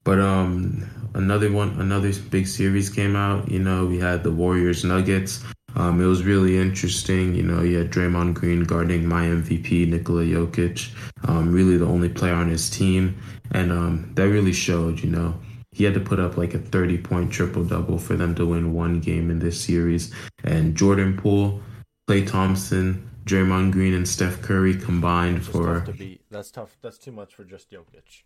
But 0.03 0.19
um, 0.19 0.83
another 1.13 1.51
one, 1.51 1.79
another 1.79 2.11
big 2.31 2.47
series 2.47 2.89
came 2.89 3.15
out. 3.15 3.51
You 3.51 3.59
know, 3.59 3.85
we 3.85 3.99
had 3.99 4.23
the 4.23 4.31
Warriors 4.31 4.83
Nuggets. 4.83 5.43
Um, 5.75 6.01
it 6.01 6.05
was 6.05 6.23
really 6.23 6.57
interesting. 6.57 7.35
You 7.35 7.43
know, 7.43 7.61
you 7.61 7.77
had 7.77 7.91
Draymond 7.91 8.33
Green 8.33 8.63
guarding 8.63 9.07
my 9.07 9.25
MVP 9.25 9.87
Nikola 9.87 10.23
Jokic, 10.23 10.93
um, 11.27 11.51
really 11.51 11.77
the 11.77 11.85
only 11.85 12.09
player 12.09 12.33
on 12.33 12.49
his 12.49 12.69
team, 12.69 13.17
and 13.51 13.71
um, 13.71 14.11
that 14.15 14.27
really 14.27 14.53
showed. 14.53 14.99
You 15.01 15.11
know, 15.11 15.39
he 15.71 15.83
had 15.83 15.93
to 15.93 15.99
put 15.99 16.19
up 16.19 16.37
like 16.37 16.53
a 16.53 16.59
thirty 16.59 16.97
point 16.97 17.31
triple 17.31 17.63
double 17.63 17.97
for 17.97 18.15
them 18.15 18.35
to 18.35 18.45
win 18.45 18.73
one 18.73 18.99
game 18.99 19.29
in 19.29 19.39
this 19.39 19.61
series. 19.61 20.13
And 20.43 20.75
Jordan 20.75 21.17
Poole, 21.17 21.61
Klay 22.09 22.27
Thompson, 22.27 23.09
Draymond 23.25 23.71
Green, 23.71 23.93
and 23.93 24.07
Steph 24.07 24.41
Curry 24.41 24.75
combined 24.75 25.37
just 25.37 25.51
for 25.51 25.85
tough. 25.85 25.99
That's 26.29 26.51
tough. 26.51 26.77
That's 26.81 26.97
too 26.97 27.11
much 27.11 27.33
for 27.35 27.43
just 27.43 27.71
Jokic 27.71 28.23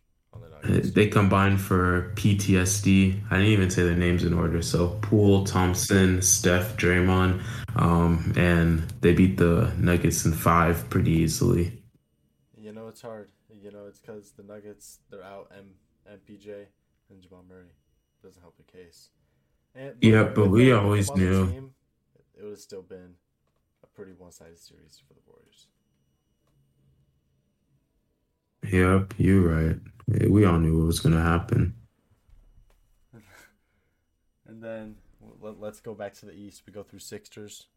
Uh. 0.63 0.81
They 0.83 1.07
combined 1.07 1.61
for 1.61 2.11
PTSD. 2.15 3.21
I 3.29 3.35
didn't 3.35 3.51
even 3.51 3.69
say 3.69 3.83
their 3.83 3.95
names 3.95 4.23
in 4.23 4.33
order. 4.33 4.61
So 4.61 4.97
Poole, 5.01 5.43
Thompson, 5.45 6.21
Steph, 6.21 6.75
Draymond, 6.77 7.41
um, 7.75 8.33
and 8.35 8.79
they 9.01 9.13
beat 9.13 9.37
the 9.37 9.71
Nuggets 9.77 10.25
in 10.25 10.33
five 10.33 10.89
pretty 10.89 11.11
easily. 11.11 11.83
You 12.57 12.71
know 12.73 12.87
it's 12.87 13.01
hard. 13.01 13.29
You 13.53 13.71
know 13.71 13.85
it's 13.87 13.99
because 13.99 14.31
the 14.31 14.43
Nuggets 14.43 14.99
they're 15.09 15.23
out 15.23 15.51
M 15.55 15.71
MPJ 16.11 16.65
and 17.09 17.21
Jamal 17.21 17.43
Murray 17.47 17.71
doesn't 18.23 18.41
help 18.41 18.57
the 18.57 18.63
case. 18.63 19.09
And, 19.75 19.93
Yeah, 20.01 20.23
but 20.23 20.49
we 20.49 20.71
always 20.71 21.13
knew. 21.15 21.47
team, 21.47 21.71
it 22.37 22.43
would 22.43 22.51
have 22.51 22.59
still 22.59 22.81
been 22.81 23.15
a 23.83 23.87
pretty 23.87 24.13
one-sided 24.13 24.57
series 24.57 25.01
for 25.05 25.13
the 25.13 25.19
Warriors. 25.27 25.67
Yep, 28.71 29.13
you're 29.17 29.41
right. 29.41 29.77
Yeah, 30.07 30.27
We 30.27 30.45
all 30.45 30.59
knew 30.59 30.77
what 30.77 30.87
was 30.87 30.99
gonna 30.99 31.21
happen. 31.21 31.73
And 34.47 34.63
then 34.63 34.95
let, 35.41 35.59
let's 35.59 35.79
go 35.81 35.93
back 35.93 36.13
to 36.15 36.25
the 36.25 36.33
East. 36.33 36.63
We 36.65 36.73
go 36.73 36.83
through 36.83 36.99
Sixers 36.99 37.67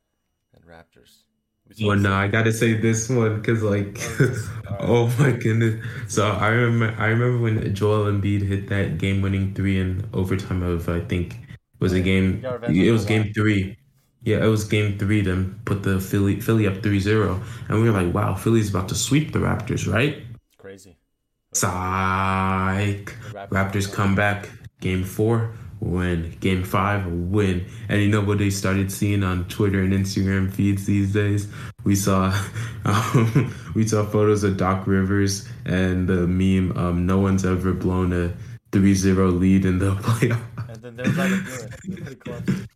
and 0.54 0.64
Raptors. 0.64 1.22
We 1.68 1.86
Well, 1.86 1.96
no, 1.96 2.12
I 2.14 2.28
gotta 2.28 2.52
say 2.52 2.74
this 2.74 3.08
one 3.08 3.36
because, 3.36 3.62
like, 3.62 3.98
oh, 4.20 4.48
oh 4.80 5.14
my 5.18 5.32
goodness. 5.32 5.84
So 6.08 6.30
I 6.30 6.48
remember, 6.48 7.00
I 7.00 7.06
remember 7.06 7.38
when 7.38 7.74
Joel 7.74 8.10
Embiid 8.10 8.42
hit 8.46 8.68
that 8.68 8.98
game-winning 8.98 9.54
three 9.54 9.78
in 9.78 10.08
overtime 10.12 10.62
of, 10.62 10.88
I 10.88 11.00
think, 11.00 11.36
was 11.80 11.92
a 11.92 12.00
game. 12.00 12.36
he 12.36 12.40
got 12.40 12.54
revenge 12.54 12.78
It 12.78 12.92
was 12.92 13.04
game 13.04 13.32
three. 13.34 13.76
Yeah, 14.22 14.44
it 14.44 14.48
was 14.48 14.64
game 14.64 14.98
three. 14.98 15.20
Then 15.20 15.60
put 15.64 15.82
the 15.82 16.00
Philly 16.00 16.40
Philly 16.40 16.66
up 16.66 16.74
3-0. 16.74 17.42
and 17.68 17.82
we 17.82 17.90
were 17.90 18.02
like, 18.02 18.14
wow, 18.14 18.34
Philly's 18.34 18.70
about 18.70 18.88
to 18.88 18.94
sweep 18.94 19.32
the 19.32 19.38
Raptors, 19.38 19.90
right? 19.92 20.22
Psych. 21.58 23.14
Raptors 23.50 23.92
come 23.92 24.14
back. 24.14 24.48
Game 24.80 25.02
four, 25.02 25.52
win. 25.80 26.36
Game 26.40 26.62
five, 26.62 27.06
win. 27.06 27.66
And 27.88 28.00
you 28.00 28.08
know 28.08 28.20
what 28.20 28.38
they 28.38 28.50
started 28.50 28.92
seeing 28.92 29.24
on 29.24 29.44
Twitter 29.48 29.82
and 29.82 29.92
Instagram 29.92 30.52
feeds 30.52 30.86
these 30.86 31.12
days? 31.12 31.48
We 31.84 31.96
saw, 31.96 32.32
um, 32.84 33.54
we 33.74 33.86
saw 33.86 34.04
photos 34.04 34.44
of 34.44 34.56
Doc 34.56 34.86
Rivers 34.86 35.48
and 35.64 36.08
the 36.08 36.26
meme. 36.26 36.76
Um, 36.76 37.06
no 37.06 37.18
one's 37.18 37.44
ever 37.44 37.72
blown 37.72 38.12
a 38.12 38.32
3-0 38.70 39.38
lead 39.38 39.64
in 39.64 39.78
the 39.78 39.94
playoffs. 39.96 40.68
And 40.68 40.82
then 40.82 40.96
to 40.96 41.04
do 41.04 41.10
it. 41.10 41.44
They're 41.86 41.96
pretty 41.96 42.14
close. 42.16 42.66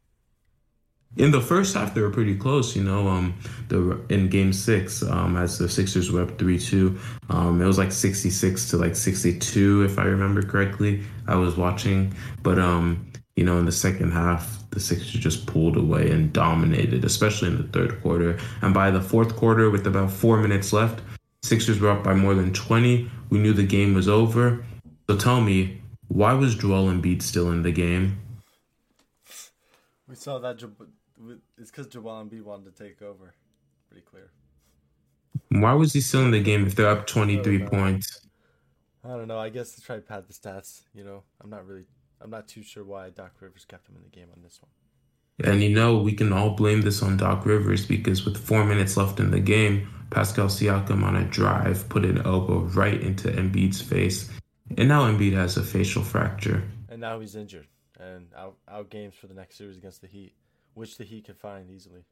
In 1.19 1.31
the 1.31 1.43
first 1.43 1.75
half, 1.75 1.93
they 1.95 2.01
were 2.01 2.11
pretty 2.11 2.35
close. 2.35 2.75
You 2.75 2.85
know, 2.85 3.07
um, 3.07 3.35
the 3.69 4.01
in 4.09 4.29
Game 4.29 4.53
Six, 4.53 5.03
um, 5.03 5.37
as 5.37 5.59
the 5.59 5.69
Sixers 5.69 6.11
were 6.11 6.23
up 6.23 6.39
three 6.39 6.59
two, 6.59 6.99
um, 7.29 7.61
it 7.61 7.67
was 7.67 7.77
like 7.77 7.93
sixty 7.93 8.31
six 8.31 8.71
to 8.71 8.79
like 8.79 8.97
sixty 8.97 9.39
two, 9.39 9.83
if 9.83 9.99
I 9.99 10.05
remember 10.05 10.43
correctly. 10.43 11.03
I 11.29 11.37
was 11.37 11.57
watching, 11.57 12.15
but 12.43 12.59
um, 12.59 13.13
you 13.37 13.45
know, 13.45 13.59
in 13.59 13.67
the 13.67 13.73
second 13.73 14.13
half, 14.13 14.71
the 14.71 14.81
Sixers 14.81 15.21
just 15.21 15.47
pulled 15.47 15.77
away 15.77 16.11
and 16.11 16.33
dominated, 16.33 17.05
especially 17.05 17.49
in 17.49 17.59
the 17.59 17.69
third 17.69 18.01
quarter. 18.03 18.39
And 18.63 18.73
by 18.73 18.91
the 18.91 19.03
fourth 19.03 19.37
quarter, 19.37 19.69
with 19.69 19.87
about 19.87 20.11
four 20.11 20.39
minutes 20.39 20.73
left, 20.73 21.03
Sixers 21.43 21.79
were 21.79 21.91
up 21.91 22.03
by 22.03 22.15
more 22.15 22.35
than 22.35 22.55
twenty. 22.55 23.11
We 23.29 23.39
knew 23.39 23.53
the 23.53 23.67
game 23.67 23.93
was 23.93 24.09
over. 24.09 24.65
So 25.11 25.19
tell 25.19 25.43
me, 25.43 25.83
why 26.09 26.33
was 26.33 26.55
Joel 26.55 26.89
Embiid 26.89 27.21
still 27.21 27.51
in 27.51 27.63
the 27.63 27.73
game? 27.73 28.19
We 30.09 30.15
saw 30.15 30.39
that. 30.39 30.63
It's 31.63 31.71
because 31.71 31.87
Jamal 31.87 32.25
Embiid 32.25 32.43
wanted 32.43 32.77
to 32.77 32.85
take 32.85 33.01
over. 33.03 33.35
Pretty 33.89 34.05
clear. 34.05 34.33
Why 35.49 35.73
was 35.75 35.93
he 35.93 36.01
still 36.01 36.25
in 36.25 36.33
the 36.33 36.43
game 36.43 36.67
if 36.67 36.75
they're 36.75 36.89
up 36.89 37.07
twenty 37.07 37.41
three 37.41 37.59
know. 37.59 37.69
points? 37.69 38.27
I 39.05 39.11
don't 39.11 39.29
know. 39.29 39.39
I 39.39 39.49
guess 39.49 39.77
to 39.77 39.81
try 39.81 39.95
to 39.95 40.03
pad 40.03 40.25
the 40.27 40.35
stats. 40.35 40.83
You 40.93 41.05
know, 41.05 41.23
I'm 41.41 41.51
not 41.51 41.65
really. 41.65 41.87
I'm 42.21 42.31
not 42.31 42.49
too 42.49 42.65
sure 42.65 42.83
why 42.83 43.11
Doc 43.11 43.35
Rivers 43.41 43.65
kept 43.65 43.89
him 43.89 43.95
in 43.95 44.03
the 44.03 44.09
game 44.09 44.27
on 44.35 44.43
this 44.43 44.61
one. 44.61 45.49
And 45.49 45.63
you 45.63 45.71
know, 45.71 45.99
we 45.99 46.13
can 46.15 46.33
all 46.33 46.51
blame 46.51 46.83
this 46.83 47.01
on 47.01 47.17
Doc 47.17 47.47
Rivers 47.47 47.87
because 47.87 48.25
with 48.25 48.37
four 48.37 48.65
minutes 48.65 48.97
left 48.97 49.21
in 49.21 49.31
the 49.31 49.41
game, 49.41 49.89
Pascal 50.11 50.47
Siakam 50.47 51.05
on 51.05 51.15
a 51.15 51.25
drive 51.25 51.89
put 51.89 52.05
an 52.05 52.23
elbow 52.27 52.59
right 52.59 53.01
into 53.01 53.29
Embiid's 53.29 53.81
face. 53.81 54.29
And 54.77 54.89
now 54.89 55.09
Embiid 55.09 55.35
has 55.35 55.57
a 55.57 55.63
facial 55.63 56.03
fracture. 56.03 56.65
And 56.89 57.01
now 57.01 57.21
he's 57.21 57.37
injured 57.37 57.69
and 58.01 58.27
out 58.37 58.57
out 58.69 58.91
games 58.91 59.15
for 59.15 59.29
the 59.29 59.35
next 59.35 59.57
series 59.57 59.77
against 59.77 60.01
the 60.01 60.09
Heat, 60.09 60.35
which 60.75 60.97
the 60.99 61.05
Heat 61.05 61.25
can 61.25 61.35
find 61.35 61.71
easily. 61.71 62.05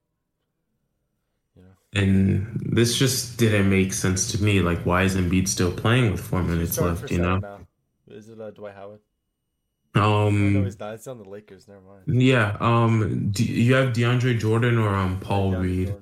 You 1.57 1.63
know, 1.63 2.01
And 2.01 2.61
this 2.73 2.97
just 2.97 3.37
didn't 3.39 3.69
make 3.69 3.93
sense 3.93 4.31
to 4.33 4.43
me. 4.43 4.61
Like, 4.61 4.87
why 4.87 5.03
is 5.03 5.17
Embiid 5.17 5.49
still 5.49 5.73
playing 5.73 6.13
with 6.13 6.21
four 6.21 6.43
minutes 6.43 6.79
left, 6.79 7.11
you 7.11 7.19
know? 7.21 7.39
now. 7.39 7.61
Is 8.09 8.29
it 8.29 8.41
uh, 8.41 8.51
Dwight 8.51 8.75
Howard? 8.75 9.01
No, 9.95 10.29
Um, 10.29 10.65
he's 10.65 10.79
not. 10.79 10.95
It's 10.95 11.07
on 11.09 11.19
the 11.19 11.29
Lakers. 11.29 11.67
Never 11.67 11.81
mind. 11.81 12.23
yeah, 12.23 12.57
um, 12.61 13.31
do 13.33 13.45
you 13.45 13.75
have 13.75 13.93
DeAndre 13.93 14.39
Jordan 14.39 14.79
or 14.79 14.95
um 14.95 15.19
Paul 15.19 15.53
DeAndre 15.53 15.63
Reed? 15.63 15.95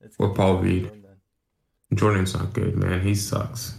It's 0.00 0.16
Or 0.18 0.34
Paul 0.34 0.58
Reed. 0.58 0.82
Jordan. 0.84 0.98
Jordan's 1.94 2.34
not 2.34 2.52
good, 2.52 2.74
man. 2.76 3.00
He 3.02 3.14
sucks. 3.14 3.76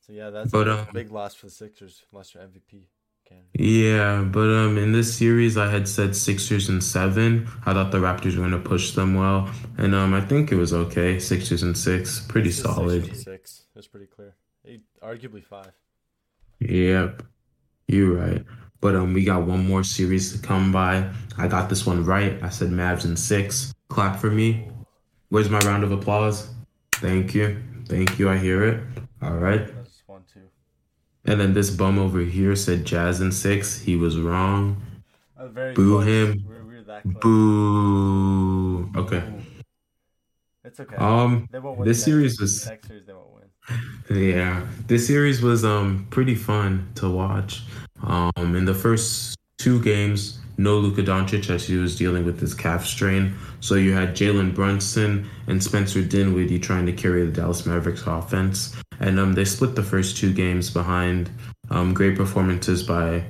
So 0.00 0.12
yeah, 0.14 0.30
that's 0.30 0.50
But, 0.50 0.68
a 0.68 0.78
um, 0.80 0.86
big 0.94 1.10
loss 1.10 1.34
for 1.34 1.46
the 1.46 1.52
Sixers. 1.52 2.04
Lost 2.12 2.34
your 2.34 2.42
MVP. 2.44 2.84
Yeah, 3.54 4.22
but 4.22 4.48
um, 4.50 4.78
in 4.78 4.92
this 4.92 5.12
series, 5.12 5.56
I 5.56 5.68
had 5.68 5.88
said 5.88 6.14
Sixers 6.14 6.68
and 6.68 6.82
seven. 6.82 7.48
I 7.66 7.72
thought 7.72 7.90
the 7.90 7.98
Raptors 7.98 8.36
were 8.36 8.48
going 8.48 8.52
to 8.52 8.68
push 8.68 8.92
them 8.92 9.16
well, 9.16 9.50
and 9.78 9.96
um, 9.96 10.14
I 10.14 10.20
think 10.20 10.52
it 10.52 10.54
was 10.54 10.72
okay. 10.72 11.18
Sixers 11.18 11.64
and 11.64 11.76
six, 11.76 12.20
pretty 12.20 12.52
solid. 12.52 13.16
Six. 13.16 13.64
It 13.74 13.76
was 13.76 13.88
pretty 13.88 14.06
clear. 14.06 14.36
Eight, 14.64 14.82
arguably 15.02 15.42
five. 15.42 15.72
Yep, 16.60 17.24
you're 17.88 18.14
right. 18.14 18.44
But 18.80 18.94
um, 18.94 19.12
we 19.12 19.24
got 19.24 19.44
one 19.44 19.66
more 19.66 19.82
series 19.82 20.32
to 20.32 20.46
come 20.46 20.70
by. 20.70 21.10
I 21.36 21.48
got 21.48 21.68
this 21.68 21.84
one 21.84 22.04
right. 22.04 22.40
I 22.40 22.50
said 22.50 22.70
Mavs 22.70 23.04
and 23.04 23.18
six. 23.18 23.74
Clap 23.88 24.20
for 24.20 24.30
me. 24.30 24.68
Where's 25.30 25.50
my 25.50 25.58
round 25.60 25.82
of 25.82 25.90
applause? 25.90 26.48
Thank 26.92 27.34
you, 27.34 27.60
thank 27.86 28.20
you. 28.20 28.30
I 28.30 28.36
hear 28.36 28.62
it. 28.64 28.84
All 29.20 29.34
right. 29.34 29.68
That's 31.28 31.36
one, 31.36 31.36
two. 31.36 31.40
And 31.40 31.40
then 31.40 31.54
this 31.54 31.70
bum 31.70 31.98
over 31.98 32.20
here 32.20 32.56
said 32.56 32.84
Jazz 32.84 33.20
and 33.20 33.32
six. 33.32 33.78
He 33.80 33.96
was 33.96 34.18
wrong. 34.18 34.82
Very 35.50 35.74
Boo 35.74 35.96
close. 35.96 36.06
him. 36.06 36.44
We're, 36.46 36.64
we're 36.64 36.82
that 36.82 37.02
close. 37.02 37.14
Boo. 37.22 38.90
Okay. 38.96 39.22
It's 40.64 40.80
okay. 40.80 40.96
Um, 40.96 41.48
they 41.50 41.58
won't 41.58 41.78
win 41.78 41.88
this 41.88 42.02
series 42.04 42.40
was- 42.40 42.64
the 42.64 42.70
next 42.70 42.88
series 42.88 43.06
they 43.06 43.12
won't 43.12 43.28
win. 43.30 43.34
Yeah, 44.10 44.66
this 44.86 45.06
series 45.06 45.42
was 45.42 45.62
um 45.64 46.06
pretty 46.10 46.34
fun 46.34 46.88
to 46.96 47.10
watch. 47.10 47.62
Um, 48.02 48.56
in 48.56 48.64
the 48.64 48.72
first 48.74 49.36
two 49.58 49.80
games, 49.82 50.38
no 50.56 50.78
Luka 50.78 51.02
Doncic 51.02 51.50
as 51.50 51.66
he 51.66 51.76
was 51.76 51.94
dealing 51.96 52.24
with 52.24 52.40
his 52.40 52.54
calf 52.54 52.86
strain. 52.86 53.34
So 53.60 53.74
you 53.74 53.92
had 53.92 54.14
Jalen 54.16 54.54
Brunson 54.54 55.28
and 55.46 55.62
Spencer 55.62 56.02
Dinwiddie 56.02 56.58
trying 56.58 56.86
to 56.86 56.92
carry 56.92 57.24
the 57.26 57.32
Dallas 57.32 57.66
Mavericks 57.66 58.04
offense, 58.06 58.74
and 59.00 59.18
um 59.18 59.32
they 59.34 59.44
split 59.44 59.74
the 59.74 59.82
first 59.82 60.16
two 60.16 60.32
games 60.32 60.70
behind 60.70 61.30
um 61.70 61.94
great 61.94 62.16
performances 62.16 62.82
by 62.82 63.24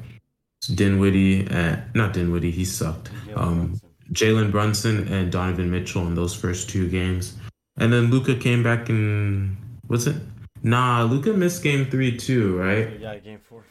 Dinwiddie 0.75 1.47
and 1.51 1.83
not 1.95 2.13
Dinwiddie, 2.13 2.51
he 2.51 2.65
sucked. 2.65 3.11
Jalen 3.27 3.39
Um, 3.39 3.57
Brunson. 3.67 3.91
Jalen 4.13 4.51
Brunson 4.51 5.09
and 5.13 5.31
Donovan 5.31 5.71
Mitchell 5.71 6.07
in 6.07 6.15
those 6.15 6.35
first 6.35 6.69
two 6.69 6.89
games. 6.89 7.35
And 7.77 7.93
then 7.93 8.11
Luka 8.11 8.35
came 8.35 8.63
back 8.63 8.89
in 8.91 9.57
was 9.89 10.07
it? 10.07 10.17
Nah, 10.63 11.05
Luka 11.05 11.33
missed 11.33 11.63
game 11.63 11.87
three 11.91 12.17
too, 12.17 12.59
right? 12.59 12.99
Yeah, 13.01 13.17
game 13.19 13.39
four. 13.39 13.63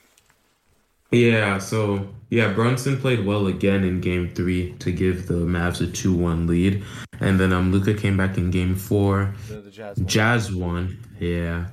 Yeah, 1.12 1.58
so 1.58 2.08
yeah, 2.30 2.52
Brunson 2.54 2.98
played 3.00 3.26
well 3.26 3.48
again 3.48 3.84
in 3.84 4.02
game 4.02 4.34
three 4.34 4.74
to 4.80 4.92
give 4.92 5.28
the 5.28 5.36
Mavs 5.46 5.82
a 5.82 5.88
two 5.92 6.14
one 6.14 6.48
lead. 6.48 6.84
And 7.20 7.40
then 7.40 7.52
um 7.54 7.72
Luka 7.72 7.94
came 7.94 8.16
back 8.18 8.38
in 8.38 8.52
game 8.52 8.76
four. 8.76 9.34
The, 9.50 9.56
the 9.62 9.72
Jazz. 9.72 9.98
won. 9.98 10.08
Jazz 10.08 10.52
won. 10.54 10.98
Yeah. 11.20 11.68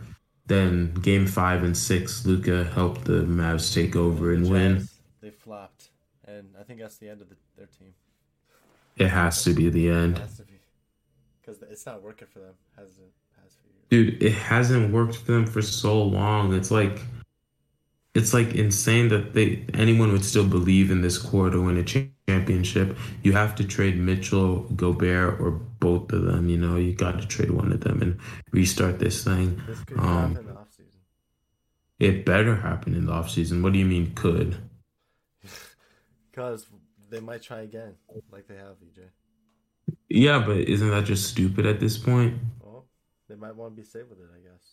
Then 0.46 0.92
game 0.94 1.26
five 1.26 1.62
and 1.62 1.76
six, 1.76 2.26
Luka 2.26 2.64
helped 2.64 3.04
the 3.04 3.22
Mavs 3.22 3.72
take 3.72 3.96
over 3.96 4.32
and 4.32 4.46
The 4.46 4.50
win. 4.50 4.74
Jazz, 4.76 4.98
They 5.22 5.30
flopped, 5.30 5.88
and 6.26 6.48
I 6.58 6.62
think 6.64 6.80
that's 6.80 6.98
the 6.98 7.08
end 7.08 7.22
of 7.22 7.28
the, 7.30 7.36
their 7.56 7.66
team. 7.66 7.94
It 8.96 9.08
has 9.08 9.42
to 9.44 9.54
be 9.54 9.70
the 9.70 9.88
end. 9.88 10.18
has 10.18 10.36
to 10.36 10.44
because 11.44 11.62
it's 11.62 11.86
not 11.86 12.02
working 12.02 12.28
for 12.28 12.40
them. 12.40 12.54
Hasn't 12.76 13.12
has 13.42 13.54
for. 13.54 13.68
Dude, 13.90 14.22
it 14.22 14.32
hasn't 14.32 14.92
worked 14.92 15.16
for 15.16 15.32
them 15.32 15.46
for 15.46 15.62
so 15.62 16.02
long. 16.02 16.54
It's 16.54 16.70
like 16.70 17.00
it's 18.14 18.32
like 18.32 18.54
insane 18.54 19.08
that 19.08 19.34
they 19.34 19.64
anyone 19.74 20.12
would 20.12 20.24
still 20.24 20.46
believe 20.46 20.90
in 20.90 21.02
this 21.02 21.18
core 21.18 21.50
to 21.50 21.60
win 21.60 21.76
a 21.76 22.08
championship. 22.28 22.96
You 23.22 23.32
have 23.32 23.54
to 23.56 23.64
trade 23.64 23.98
Mitchell, 23.98 24.60
Gobert, 24.76 25.40
or 25.40 25.60
both 25.84 26.12
of 26.12 26.22
them. 26.24 26.48
You 26.48 26.58
know, 26.64 26.76
you 26.76 26.94
got 26.94 27.20
to 27.20 27.26
trade 27.26 27.50
one 27.50 27.70
of 27.76 27.80
them 27.86 28.00
and 28.02 28.18
restart 28.52 28.98
this 28.98 29.22
thing. 29.22 29.60
This 29.66 29.84
could 29.84 29.98
Um, 29.98 30.06
happen 30.34 30.36
in 30.38 30.46
the 30.46 30.52
offseason. 30.62 31.00
It 31.98 32.24
better 32.24 32.54
happen 32.56 32.94
in 32.94 33.04
the 33.06 33.12
offseason. 33.12 33.62
What 33.62 33.72
do 33.74 33.78
you 33.78 33.86
mean 33.94 34.14
could? 34.14 34.56
Because 36.30 36.66
they 37.10 37.20
might 37.20 37.42
try 37.42 37.60
again, 37.60 37.94
like 38.32 38.48
they 38.48 38.56
have, 38.56 38.74
EJ. 38.82 39.02
Yeah, 40.08 40.42
but 40.44 40.56
isn't 40.56 40.90
that 40.90 41.04
just 41.04 41.28
stupid 41.28 41.64
at 41.64 41.78
this 41.78 41.96
point? 41.96 42.34
Well, 42.60 42.86
they 43.28 43.36
might 43.36 43.54
want 43.54 43.76
to 43.76 43.82
be 43.82 43.86
safe 43.86 44.08
with 44.10 44.18
it, 44.18 44.30
I 44.34 44.40
guess. 44.48 44.64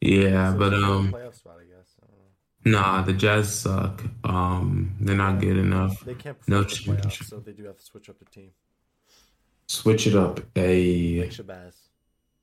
Yeah, 0.00 0.54
but 0.56 0.72
um, 0.74 1.12
playoff 1.12 1.34
spot, 1.34 1.56
I 1.60 1.64
guess. 1.64 1.96
I 2.00 2.70
nah, 2.70 3.02
the 3.02 3.12
Jazz 3.12 3.52
suck. 3.52 4.04
Um, 4.22 4.94
they're 5.00 5.16
not 5.16 5.40
good 5.40 5.56
enough. 5.56 6.04
They 6.04 6.14
can't 6.14 6.38
no 6.46 6.62
the 6.62 6.68
playoffs, 6.68 7.24
so 7.24 7.40
they 7.40 7.52
do 7.52 7.64
have 7.64 7.78
to 7.78 7.84
switch 7.90 8.08
up 8.08 8.20
the 8.20 8.24
team. 8.26 8.50
Switch 9.72 10.06
it 10.06 10.14
up. 10.14 10.38
A 10.54 11.26
Shabazz. 11.28 11.72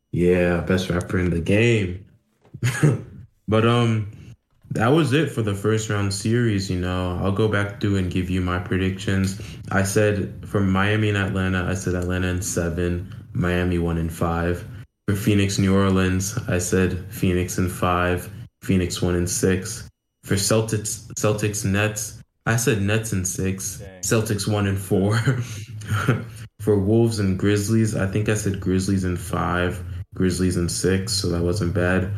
Yeah, 0.09 0.62
best 0.62 0.89
rapper 0.89 1.19
in 1.19 1.29
the 1.29 1.39
game. 1.39 2.03
but 3.48 3.67
um 3.67 4.12
that 4.71 4.88
was 4.88 5.13
it 5.13 5.31
for 5.31 5.43
the 5.43 5.53
first 5.53 5.91
round 5.91 6.12
series, 6.12 6.71
you 6.71 6.79
know. 6.79 7.19
I'll 7.21 7.31
go 7.31 7.48
back 7.48 7.79
through 7.79 7.98
and 7.98 8.12
give 8.12 8.31
you 8.31 8.41
my 8.41 8.57
predictions. 8.57 9.39
I 9.71 9.83
said 9.83 10.43
for 10.48 10.59
Miami 10.59 11.09
and 11.09 11.17
Atlanta, 11.19 11.65
I 11.69 11.75
said 11.75 11.93
Atlanta 11.93 12.29
in 12.29 12.41
7, 12.41 13.13
Miami 13.33 13.77
1 13.77 13.98
in 14.00 14.09
5. 14.09 14.67
For 15.07 15.15
Phoenix 15.15 15.59
New 15.59 15.75
Orleans, 15.75 16.36
I 16.48 16.57
said 16.57 17.05
Phoenix 17.13 17.59
in 17.59 17.69
5, 17.69 18.29
Phoenix 18.63 19.03
1 19.03 19.15
in 19.15 19.27
6. 19.27 19.89
For 20.24 20.33
Celtics 20.33 21.05
Celtics 21.13 21.63
Nets, 21.63 22.24
I 22.48 22.55
said 22.55 22.81
Nets 22.81 23.13
in 23.13 23.24
6, 23.24 23.77
Dang. 23.77 24.01
Celtics 24.01 24.51
1 24.51 24.65
in 24.65 24.77
4. 24.77 26.25
For 26.60 26.78
Wolves 26.78 27.19
and 27.19 27.38
Grizzlies, 27.39 27.95
I 27.95 28.06
think 28.08 28.30
I 28.30 28.34
said 28.34 28.60
Grizzlies 28.60 29.04
in 29.04 29.17
5. 29.17 29.84
Grizzlies 30.15 30.58
in 30.58 30.67
six, 30.67 31.13
so 31.13 31.30
that 31.30 31.43
wasn't 31.43 31.74
bad. 31.74 32.12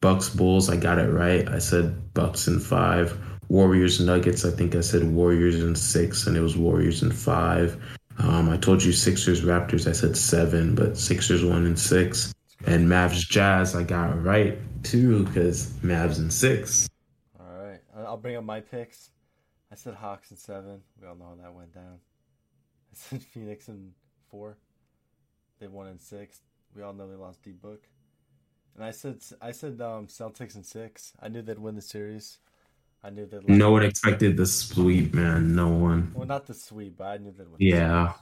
Bucks 0.00 0.28
Bulls, 0.28 0.70
I 0.70 0.76
got 0.76 0.98
it 0.98 1.10
right. 1.10 1.48
I 1.48 1.58
said 1.58 2.14
Bucks 2.14 2.46
in 2.46 2.60
five. 2.60 3.18
Warriors 3.48 4.00
Nuggets, 4.00 4.44
I 4.44 4.50
think 4.50 4.76
I 4.76 4.80
said 4.80 5.02
Warriors 5.02 5.56
in 5.56 5.74
six, 5.74 6.26
and 6.26 6.36
it 6.36 6.40
was 6.40 6.56
Warriors 6.56 7.02
in 7.02 7.10
five. 7.10 7.82
Um, 8.18 8.50
I 8.50 8.58
told 8.58 8.82
you 8.82 8.92
Sixers 8.92 9.42
Raptors, 9.42 9.88
I 9.88 9.92
said 9.92 10.16
seven, 10.16 10.74
but 10.74 10.98
Sixers 10.98 11.44
one 11.44 11.64
and 11.64 11.78
six. 11.78 12.34
And 12.66 12.88
Mavs 12.88 13.28
Jazz, 13.28 13.74
I 13.74 13.82
got 13.82 14.22
right 14.22 14.58
too, 14.82 15.24
because 15.24 15.68
Mavs 15.82 16.18
in 16.18 16.30
six. 16.30 16.88
All 17.40 17.64
right. 17.64 17.80
I'll 17.96 18.16
bring 18.16 18.36
up 18.36 18.44
my 18.44 18.60
picks. 18.60 19.10
I 19.72 19.74
said 19.74 19.94
Hawks 19.94 20.30
in 20.30 20.36
seven. 20.36 20.82
We 21.00 21.06
all 21.08 21.14
know 21.14 21.36
how 21.36 21.42
that 21.42 21.54
went 21.54 21.74
down. 21.74 21.98
I 22.92 22.94
said 22.94 23.22
Phoenix 23.22 23.68
in 23.68 23.92
four. 24.30 24.58
They 25.60 25.66
won 25.66 25.88
in 25.88 25.98
six. 25.98 26.40
We 26.74 26.82
all 26.82 26.92
know 26.92 27.08
they 27.08 27.16
lost 27.16 27.42
D 27.42 27.52
Book. 27.52 27.88
And 28.74 28.84
I 28.84 28.90
said 28.92 29.18
I 29.40 29.52
said 29.52 29.80
um, 29.80 30.06
Celtics 30.06 30.54
in 30.54 30.62
six. 30.62 31.12
I 31.20 31.28
knew 31.28 31.42
they'd 31.42 31.58
win 31.58 31.74
the 31.74 31.82
series. 31.82 32.38
I 33.02 33.10
knew 33.10 33.26
they'd. 33.26 33.48
No 33.48 33.70
one 33.72 33.82
expected 33.82 34.36
the 34.36 34.46
sweep, 34.46 35.14
man. 35.14 35.54
No 35.54 35.68
one. 35.68 36.12
Well, 36.14 36.26
not 36.26 36.46
the 36.46 36.54
sweep, 36.54 36.96
but 36.98 37.04
I 37.06 37.16
knew 37.18 37.32
the 37.32 37.46
Yeah. 37.58 38.12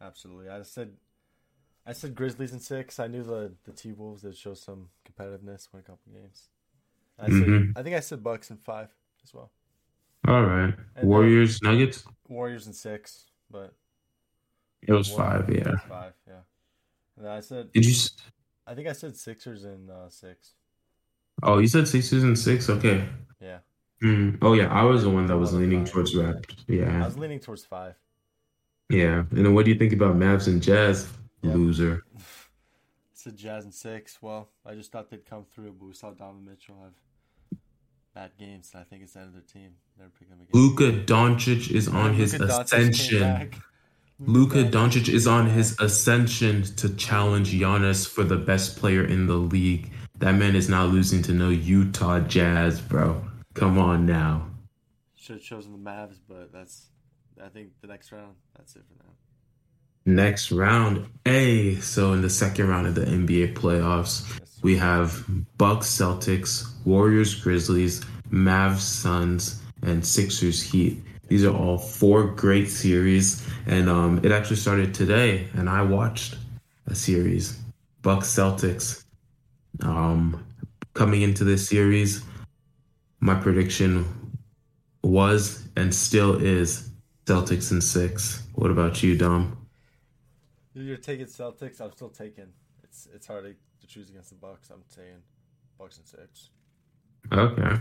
Absolutely. 0.00 0.48
I 0.48 0.62
said. 0.62 0.92
I 1.88 1.92
said 1.92 2.16
Grizzlies 2.16 2.52
in 2.52 2.58
six. 2.58 2.98
I 2.98 3.06
knew 3.06 3.22
the 3.22 3.52
the 3.64 3.72
T 3.72 3.92
Wolves 3.92 4.24
would 4.24 4.36
show 4.36 4.54
some 4.54 4.88
competitiveness, 5.08 5.68
win 5.72 5.80
a 5.80 5.82
couple 5.82 6.12
games. 6.12 6.48
I 7.18 7.26
said 7.26 7.34
Mhm. 7.34 7.72
I 7.76 7.82
think 7.82 7.96
I 7.96 8.00
said 8.00 8.22
Bucks 8.22 8.50
in 8.50 8.56
five 8.56 8.92
as 9.22 9.32
well. 9.32 9.52
All 10.26 10.42
right. 10.42 10.74
And, 10.96 11.04
uh, 11.04 11.06
Warriors 11.06 11.62
Nuggets. 11.62 12.04
Warriors 12.28 12.66
in 12.66 12.72
six, 12.72 13.26
but 13.50 13.74
It 14.82 14.92
was 14.92 15.10
five. 15.10 15.48
Yeah. 15.50 15.72
five, 15.88 16.12
yeah. 16.26 16.40
And 17.16 17.24
then 17.26 17.32
I 17.32 17.40
said, 17.40 17.72
Did 17.72 17.84
you? 17.86 17.94
I 18.66 18.74
think 18.74 18.88
I 18.88 18.92
said 18.92 19.16
Sixers 19.16 19.64
in 19.64 19.88
uh, 19.90 20.08
six. 20.08 20.54
Oh, 21.42 21.58
you 21.58 21.68
said 21.68 21.86
Sixers 21.88 22.22
and 22.24 22.38
six. 22.38 22.68
Okay. 22.70 23.06
Yeah, 23.40 23.58
Hmm. 24.00 24.36
Oh 24.42 24.54
yeah, 24.54 24.72
I 24.72 24.82
was 24.84 25.02
the 25.02 25.10
one 25.10 25.26
that 25.26 25.36
was 25.38 25.52
leaning 25.52 25.84
five. 25.84 25.92
towards 25.92 26.14
Raptors. 26.14 26.64
Yeah. 26.66 27.02
I 27.02 27.06
was 27.06 27.16
leaning 27.18 27.40
towards 27.40 27.64
five. 27.64 27.94
yeah. 28.90 29.24
And 29.30 29.44
then 29.46 29.54
what 29.54 29.64
do 29.64 29.70
you 29.70 29.78
think 29.78 29.92
about 29.92 30.16
Mavs 30.16 30.46
and 30.48 30.62
Jazz? 30.62 31.08
Yeah. 31.42 31.54
Loser. 31.54 32.04
I 32.18 32.20
said 33.12 33.36
Jazz 33.36 33.64
in 33.64 33.72
six. 33.72 34.18
Well, 34.22 34.48
I 34.64 34.74
just 34.74 34.90
thought 34.92 35.10
they'd 35.10 35.24
come 35.24 35.44
through, 35.44 35.72
but 35.78 35.86
we 35.86 35.92
saw 35.94 36.10
Donovan 36.12 36.44
Mitchell 36.44 36.76
have 36.82 36.92
bad 38.16 38.30
games. 38.38 38.72
I 38.74 38.82
think 38.82 39.02
it's 39.02 39.14
of 39.14 39.32
their 39.34 39.42
team. 39.42 39.72
Never 39.98 40.10
pick 40.18 40.30
them 40.30 40.40
again. 40.40 40.50
Luka 40.52 40.90
Doncic 41.04 41.70
is 41.70 41.86
on 41.86 42.06
And 42.08 42.16
his 42.16 42.32
Luka 42.32 42.60
ascension. 42.60 43.50
Luka 44.18 44.64
Doncic 44.64 45.12
is 45.12 45.26
on 45.26 45.50
his 45.50 45.78
ascension 45.78 46.62
to 46.62 46.88
challenge 46.96 47.52
Giannis 47.52 48.08
for 48.08 48.24
the 48.24 48.36
best 48.36 48.78
player 48.78 49.04
in 49.04 49.26
the 49.26 49.34
league. 49.34 49.90
That 50.18 50.32
man 50.32 50.56
is 50.56 50.70
not 50.70 50.88
losing 50.88 51.22
to 51.24 51.32
no 51.32 51.50
Utah 51.50 52.20
Jazz, 52.20 52.80
bro. 52.80 53.22
Come 53.52 53.78
on 53.78 54.06
now. 54.06 54.46
Should 55.14 55.36
have 55.36 55.44
chosen 55.44 55.72
the 55.72 55.90
Mavs, 55.90 56.18
but 56.26 56.52
that's. 56.52 56.86
I 57.44 57.48
think 57.48 57.72
the 57.82 57.88
next 57.88 58.12
round. 58.12 58.36
That's 58.56 58.76
it 58.76 58.84
for 58.88 58.94
now. 59.04 59.12
Next 60.06 60.52
round, 60.52 61.04
A. 61.26 61.74
So 61.80 62.12
in 62.12 62.22
the 62.22 62.30
second 62.30 62.68
round 62.68 62.86
of 62.86 62.94
the 62.94 63.04
NBA 63.04 63.54
playoffs, 63.54 64.24
We 64.62 64.76
have 64.78 65.24
Bucks, 65.58 65.86
Celtics, 65.86 66.64
Warriors, 66.84 67.34
Grizzlies, 67.34 68.04
Mavs, 68.30 68.80
Suns, 68.80 69.62
and 69.82 70.04
Sixers, 70.04 70.62
Heat. 70.62 71.02
These 71.28 71.44
are 71.44 71.54
all 71.54 71.76
four 71.76 72.28
great 72.28 72.68
series, 72.68 73.46
and 73.66 73.88
um, 73.88 74.20
it 74.24 74.32
actually 74.32 74.56
started 74.56 74.94
today, 74.94 75.48
and 75.54 75.68
I 75.68 75.82
watched 75.82 76.36
a 76.86 76.94
series, 76.94 77.58
Bucks, 78.02 78.28
Celtics. 78.28 79.04
Um, 79.82 80.44
coming 80.94 81.22
into 81.22 81.44
this 81.44 81.68
series, 81.68 82.22
my 83.20 83.34
prediction 83.34 84.04
was 85.02 85.68
and 85.76 85.94
still 85.94 86.36
is 86.36 86.90
Celtics 87.26 87.70
in 87.72 87.80
six. 87.80 88.42
What 88.54 88.70
about 88.70 89.02
you, 89.02 89.16
Dom? 89.16 89.65
You're 90.84 90.96
taking 90.98 91.26
Celtics. 91.26 91.80
I'm 91.80 91.92
still 91.92 92.10
taking. 92.10 92.48
It's 92.84 93.08
it's 93.14 93.26
hard 93.26 93.44
to, 93.44 93.54
to 93.80 93.86
choose 93.86 94.10
against 94.10 94.28
the 94.30 94.34
Bucks. 94.36 94.68
I'm 94.70 94.82
saying 94.88 95.22
Bucks 95.78 95.96
and 95.98 96.06
six. 96.06 96.50
Okay. 97.32 97.76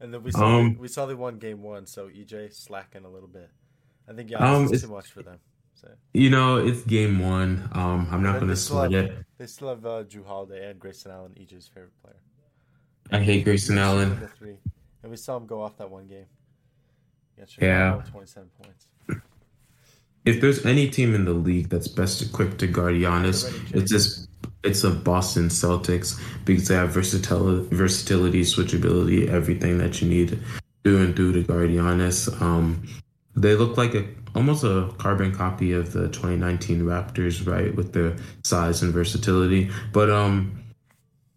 And 0.00 0.12
then 0.12 0.22
we 0.22 0.32
saw 0.32 0.58
Um, 0.58 0.76
we 0.78 0.88
saw 0.88 1.06
they 1.06 1.14
won 1.14 1.38
game 1.38 1.62
one, 1.62 1.86
so 1.86 2.08
EJ 2.08 2.52
slacking 2.52 3.04
a 3.04 3.08
little 3.08 3.28
bit. 3.28 3.50
I 4.08 4.12
think 4.12 4.30
Giannis 4.30 4.40
Um, 4.40 4.64
it's- 4.66 4.82
too 4.82 4.88
much 4.88 5.06
for 5.12 5.22
them. 5.22 5.38
So 5.74 5.88
You 6.12 6.30
know, 6.30 6.56
it's 6.58 6.82
game 6.82 7.18
one. 7.20 7.68
Um, 7.72 8.08
I'm 8.10 8.22
not 8.22 8.40
they 8.40 8.54
still 8.54 8.78
sweat 8.88 8.92
it. 8.92 9.26
they 9.38 9.46
still 9.46 9.68
have 9.68 9.84
uh, 9.86 10.04
Jrue 10.04 10.24
Holiday 10.26 10.70
and 10.70 10.78
Grayson 10.78 11.10
Allen, 11.12 11.32
EJ's 11.36 11.66
favorite 11.68 11.96
player. 12.02 12.16
I 13.10 13.22
hate 13.22 13.44
Grayson 13.44 13.78
Allen. 13.78 14.28
Three, 14.38 14.58
and 15.02 15.10
we 15.10 15.16
saw 15.16 15.36
him 15.36 15.46
go 15.46 15.62
off 15.62 15.76
that 15.78 15.90
one 15.90 16.06
game. 16.06 16.26
Yeah. 17.60 18.02
twenty-seven 18.10 18.50
points. 18.62 18.86
If 20.24 20.40
there's 20.40 20.64
any 20.64 20.88
team 20.88 21.14
in 21.14 21.24
the 21.24 21.32
league 21.32 21.68
that's 21.68 21.88
best 21.88 22.22
equipped 22.22 22.58
to 22.58 22.66
guard 22.66 22.94
Giannis, 22.94 23.44
it's 23.74 23.90
just 23.90 24.28
it's 24.62 24.82
a 24.82 24.90
Boston 24.90 25.48
Celtics 25.48 26.18
because 26.44 26.68
they 26.68 26.74
have 26.74 26.90
versatility, 26.90 27.74
versatility, 27.74 28.40
switchability, 28.40 29.28
everything 29.28 29.78
that 29.78 30.00
you 30.00 30.08
need 30.08 30.40
through 30.82 31.04
and 31.04 31.14
through 31.14 31.32
to 31.34 31.42
guard 31.42 31.70
Giannis. 31.70 32.40
Um, 32.40 32.86
they 33.36 33.54
look 33.54 33.76
like 33.76 33.94
a 33.94 34.06
almost 34.34 34.64
a 34.64 34.90
carbon 34.98 35.32
copy 35.32 35.72
of 35.72 35.92
the 35.92 36.08
2019 36.08 36.82
Raptors, 36.82 37.46
right, 37.46 37.74
with 37.74 37.92
their 37.92 38.16
size 38.42 38.82
and 38.82 38.92
versatility. 38.92 39.70
But 39.92 40.10
um, 40.10 40.64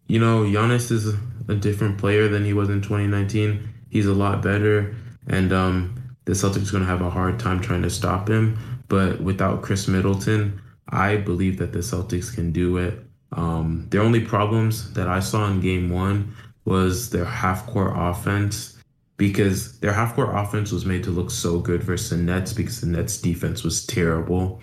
you 0.07 0.19
know, 0.19 0.43
Giannis 0.43 0.91
is 0.91 1.13
a 1.49 1.55
different 1.55 1.97
player 1.97 2.29
than 2.29 2.45
he 2.45 2.53
was 2.53 2.69
in 2.69 2.81
2019. 2.81 3.67
He's 3.89 4.05
a 4.05 4.13
lot 4.13 4.41
better, 4.41 4.95
and 5.27 5.51
um, 5.51 5.95
the 6.25 6.33
Celtics 6.33 6.69
are 6.69 6.71
going 6.71 6.83
to 6.83 6.89
have 6.89 7.01
a 7.01 7.09
hard 7.09 7.39
time 7.39 7.59
trying 7.59 7.81
to 7.81 7.89
stop 7.89 8.29
him. 8.29 8.76
But 8.87 9.21
without 9.21 9.61
Khris 9.61 9.87
Middleton, 9.87 10.61
I 10.89 11.17
believe 11.17 11.57
that 11.57 11.73
the 11.73 11.79
Celtics 11.79 12.33
can 12.33 12.51
do 12.51 12.77
it. 12.77 13.03
Um, 13.33 13.87
their 13.89 14.01
only 14.01 14.21
problems 14.21 14.93
that 14.93 15.07
I 15.07 15.19
saw 15.19 15.47
in 15.47 15.59
game 15.59 15.89
one 15.89 16.33
was 16.65 17.09
their 17.09 17.25
half 17.25 17.65
court 17.67 17.93
offense 17.95 18.77
because 19.17 19.79
their 19.79 19.91
half 19.91 20.15
court 20.15 20.29
offense 20.31 20.71
was 20.71 20.85
made 20.85 21.03
to 21.03 21.09
look 21.09 21.31
so 21.31 21.59
good 21.59 21.83
versus 21.83 22.11
the 22.11 22.17
Nets 22.17 22.53
because 22.53 22.81
the 22.81 22.87
Nets 22.87 23.17
defense 23.17 23.63
was 23.63 23.85
terrible. 23.85 24.61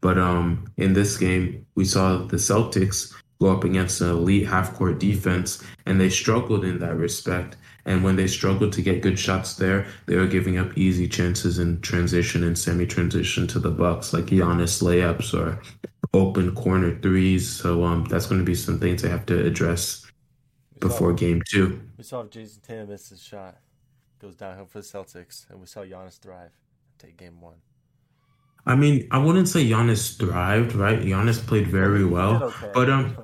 But 0.00 0.18
um, 0.18 0.64
in 0.78 0.94
this 0.94 1.16
game, 1.18 1.66
we 1.74 1.84
saw 1.84 2.18
the 2.18 2.36
Celtics 2.36 3.14
go 3.40 3.48
up 3.48 3.64
against 3.64 4.00
an 4.00 4.10
elite 4.10 4.46
half 4.46 4.74
court 4.74 4.98
defense, 4.98 5.62
and 5.86 6.00
they 6.00 6.08
struggled 6.08 6.64
in 6.64 6.78
that 6.78 6.96
respect. 6.96 7.56
And 7.90 8.04
when 8.04 8.14
they 8.14 8.28
struggled 8.28 8.72
to 8.74 8.82
get 8.82 9.02
good 9.02 9.18
shots 9.18 9.56
there, 9.56 9.84
they 10.06 10.14
were 10.14 10.28
giving 10.28 10.58
up 10.58 10.78
easy 10.78 11.08
chances 11.08 11.58
in 11.58 11.80
transition 11.80 12.44
and 12.44 12.56
semi 12.56 12.86
transition 12.86 13.48
to 13.48 13.58
the 13.58 13.72
Bucks, 13.72 14.12
like 14.12 14.26
Giannis 14.26 14.80
layups 14.80 15.34
or 15.34 15.60
open 16.14 16.54
corner 16.54 16.96
threes. 17.00 17.50
So 17.50 17.82
um, 17.82 18.04
that's 18.04 18.26
going 18.26 18.40
to 18.40 18.44
be 18.44 18.54
some 18.54 18.78
things 18.78 19.02
they 19.02 19.08
have 19.08 19.26
to 19.26 19.44
address 19.44 20.06
we 20.74 20.78
before 20.86 21.10
saw, 21.10 21.16
game 21.16 21.42
two. 21.44 21.80
We 21.98 22.04
saw 22.04 22.20
if 22.20 22.30
Jayson 22.30 22.62
Tatum 22.62 22.90
missed 22.90 23.10
his 23.10 23.20
shot, 23.20 23.58
goes 24.20 24.36
downhill 24.36 24.66
for 24.66 24.78
the 24.78 24.84
Celtics, 24.84 25.50
and 25.50 25.58
we 25.58 25.66
saw 25.66 25.80
Giannis 25.80 26.20
thrive 26.20 26.52
take 26.96 27.16
game 27.16 27.40
one. 27.40 27.56
I 28.66 28.76
mean, 28.76 29.08
I 29.10 29.18
wouldn't 29.18 29.48
say 29.48 29.68
Giannis 29.68 30.16
thrived, 30.16 30.76
right? 30.76 31.00
Giannis 31.00 31.44
played 31.44 31.66
very 31.66 32.04
well, 32.04 32.44
okay. 32.44 32.70
but 32.72 32.88
um, 32.88 33.16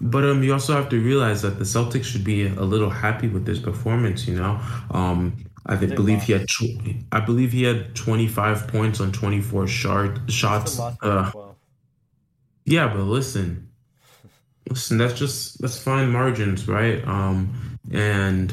but 0.00 0.24
um, 0.24 0.42
you 0.42 0.52
also 0.52 0.74
have 0.74 0.88
to 0.90 1.00
realize 1.00 1.42
that 1.42 1.58
the 1.58 1.64
Celtics 1.64 2.04
should 2.04 2.24
be 2.24 2.46
a 2.46 2.62
little 2.62 2.90
happy 2.90 3.28
with 3.28 3.44
this 3.44 3.58
performance. 3.58 4.26
You 4.26 4.36
know, 4.36 4.60
um, 4.90 5.36
I 5.66 5.76
believe 5.76 6.22
he 6.22 6.32
had 6.32 6.48
tw- 6.48 7.04
I 7.12 7.20
believe 7.20 7.52
he 7.52 7.64
had 7.64 7.94
25 7.94 8.68
points 8.68 9.00
on 9.00 9.12
24 9.12 9.66
short 9.66 10.18
shots. 10.30 10.78
Uh, 10.78 11.30
yeah, 12.64 12.88
but 12.88 13.02
listen, 13.02 13.68
listen, 14.68 14.98
that's 14.98 15.14
just 15.14 15.60
that's 15.60 15.78
fine 15.78 16.10
margins, 16.10 16.68
right? 16.68 17.06
Um, 17.06 17.78
and 17.92 18.52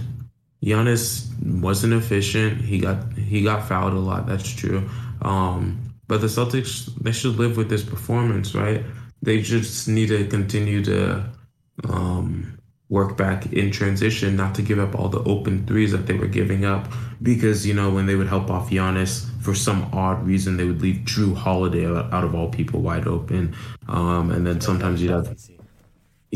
Giannis 0.63 1.27
wasn't 1.61 1.93
efficient. 1.93 2.61
He 2.61 2.79
got 2.79 3.13
he 3.13 3.43
got 3.43 3.67
fouled 3.67 3.93
a 3.93 3.99
lot. 3.99 4.25
That's 4.25 4.49
true. 4.49 4.89
Um, 5.21 5.93
but 6.07 6.21
the 6.21 6.27
Celtics 6.27 6.93
they 7.01 7.11
should 7.11 7.37
live 7.37 7.57
with 7.57 7.69
this 7.69 7.83
performance, 7.83 8.55
right? 8.55 8.83
They 9.25 9.41
just 9.41 9.87
need 9.87 10.07
to 10.09 10.25
continue 10.27 10.83
to 10.85 11.25
um, 11.89 12.57
work 12.89 13.17
back 13.17 13.51
in 13.51 13.71
transition, 13.71 14.35
not 14.35 14.55
to 14.55 14.61
give 14.61 14.79
up 14.79 14.95
all 14.95 15.09
the 15.09 15.23
open 15.23 15.65
threes 15.65 15.91
that 15.91 16.05
they 16.05 16.13
were 16.13 16.27
giving 16.27 16.63
up. 16.63 16.87
Because 17.21 17.65
you 17.65 17.73
know 17.73 17.89
when 17.89 18.05
they 18.05 18.15
would 18.15 18.27
help 18.27 18.49
off 18.49 18.69
Giannis, 18.69 19.27
for 19.41 19.55
some 19.55 19.89
odd 19.93 20.25
reason 20.25 20.57
they 20.57 20.65
would 20.65 20.81
leave 20.81 20.97
Jrue 21.05 21.35
Holiday 21.35 21.85
out 21.87 22.23
of 22.23 22.35
all 22.35 22.49
people 22.49 22.81
wide 22.81 23.07
open. 23.07 23.55
Um, 23.87 24.31
and 24.31 24.45
then 24.45 24.61
sometimes 24.61 25.01
you'd 25.01 25.11
have 25.11 25.35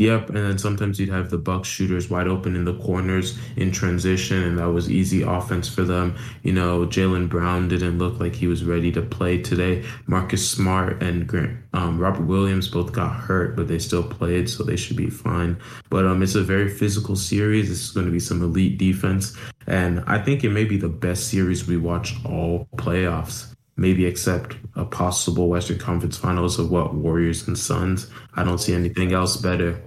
Yep, 0.00 0.30
and 0.30 0.38
then 0.38 0.56
sometimes 0.56 0.98
you'd 0.98 1.10
have 1.10 1.28
the 1.28 1.36
Bucks 1.36 1.68
shooters 1.68 2.08
wide 2.08 2.26
open 2.26 2.56
in 2.56 2.64
the 2.64 2.72
corners 2.78 3.38
in 3.56 3.70
transition, 3.70 4.42
and 4.42 4.58
that 4.58 4.70
was 4.70 4.90
easy 4.90 5.20
offense 5.20 5.68
for 5.68 5.82
them. 5.82 6.16
You 6.42 6.54
know, 6.54 6.86
Jaylen 6.86 7.28
Brown 7.28 7.68
didn't 7.68 7.98
look 7.98 8.18
like 8.18 8.34
he 8.34 8.46
was 8.46 8.64
ready 8.64 8.90
to 8.92 9.02
play 9.02 9.42
today. 9.42 9.84
Marcus 10.06 10.50
Smart 10.50 11.02
and 11.02 11.26
Grant, 11.26 11.58
um, 11.74 11.98
Robert 11.98 12.24
Williams 12.24 12.66
both 12.66 12.94
got 12.94 13.14
hurt, 13.14 13.54
but 13.56 13.68
they 13.68 13.78
still 13.78 14.02
played, 14.02 14.48
so 14.48 14.64
they 14.64 14.74
should 14.74 14.96
be 14.96 15.10
fine. 15.10 15.58
But 15.90 16.06
um, 16.06 16.22
it's 16.22 16.34
a 16.34 16.42
very 16.42 16.70
physical 16.70 17.14
series. 17.14 17.68
This 17.68 17.82
is 17.82 17.90
going 17.90 18.06
to 18.06 18.12
be 18.12 18.20
some 18.20 18.42
elite 18.42 18.78
defense, 18.78 19.36
and 19.66 20.02
I 20.06 20.18
think 20.18 20.44
it 20.44 20.50
may 20.50 20.64
be 20.64 20.78
the 20.78 20.88
best 20.88 21.28
series 21.28 21.66
we 21.66 21.76
watched 21.76 22.24
all 22.24 22.66
playoffs 22.76 23.54
maybe 23.76 24.04
except 24.04 24.56
a 24.76 24.84
possible 24.84 25.48
Western 25.48 25.78
Conference 25.78 26.16
Finals 26.16 26.58
of 26.58 26.70
what 26.70 26.94
Warriors 26.94 27.48
and 27.48 27.58
Suns. 27.58 28.10
I 28.34 28.44
don't 28.44 28.58
see 28.58 28.74
anything 28.74 29.14
else 29.14 29.38
better. 29.38 29.80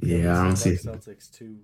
Yeah, 0.00 0.40
I 0.40 0.44
don't 0.44 0.56
see. 0.56 0.70
Celtics 0.70 1.30
two, 1.30 1.56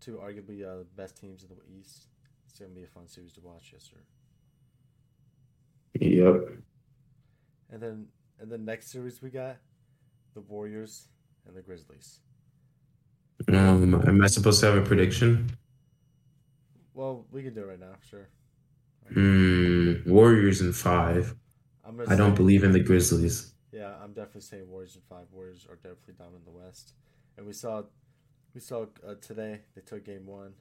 two 0.00 0.20
arguably 0.22 0.64
uh, 0.64 0.84
best 0.96 1.16
teams 1.16 1.42
in 1.42 1.48
the 1.50 1.78
East. 1.78 2.06
It's 2.48 2.58
gonna 2.58 2.70
be 2.70 2.84
a 2.84 2.86
fun 2.86 3.08
series 3.08 3.32
to 3.34 3.40
watch, 3.40 3.70
yes 3.72 3.90
sir. 3.90 3.98
Yep. 6.00 6.58
And 7.70 7.82
then, 7.82 8.06
and 8.40 8.50
the 8.50 8.58
next 8.58 8.90
series 8.90 9.22
we 9.22 9.30
got, 9.30 9.56
the 10.34 10.40
Warriors 10.40 11.08
and 11.46 11.56
the 11.56 11.62
Grizzlies. 11.62 12.20
Um, 13.48 13.94
am 14.06 14.22
I 14.22 14.26
supposed 14.26 14.60
to 14.60 14.66
have 14.66 14.76
a 14.76 14.82
prediction? 14.82 15.50
Well, 16.94 17.26
we 17.30 17.42
can 17.42 17.54
do 17.54 17.62
it 17.62 17.66
right 17.66 17.80
now, 17.80 17.94
sure. 18.08 18.28
Mm, 19.14 20.06
Warriors 20.06 20.60
in 20.60 20.72
five. 20.72 21.34
I 22.08 22.16
don't 22.16 22.34
believe 22.34 22.64
in 22.64 22.72
the 22.72 22.80
Grizzlies. 22.80 23.52
Yeah, 23.72 23.94
I'm 24.02 24.12
definitely 24.12 24.42
saying 24.42 24.68
Warriors 24.68 24.94
in 24.94 25.02
five. 25.08 25.26
Warriors 25.32 25.66
are 25.68 25.76
definitely 25.76 26.14
down 26.18 26.34
in 26.36 26.44
the 26.44 26.50
West, 26.50 26.94
and 27.36 27.46
we 27.46 27.52
saw, 27.52 27.82
we 28.54 28.60
saw 28.60 28.86
uh, 29.06 29.14
today 29.20 29.60
they 29.74 29.82
took 29.82 30.04
game 30.04 30.26
one 30.26 30.54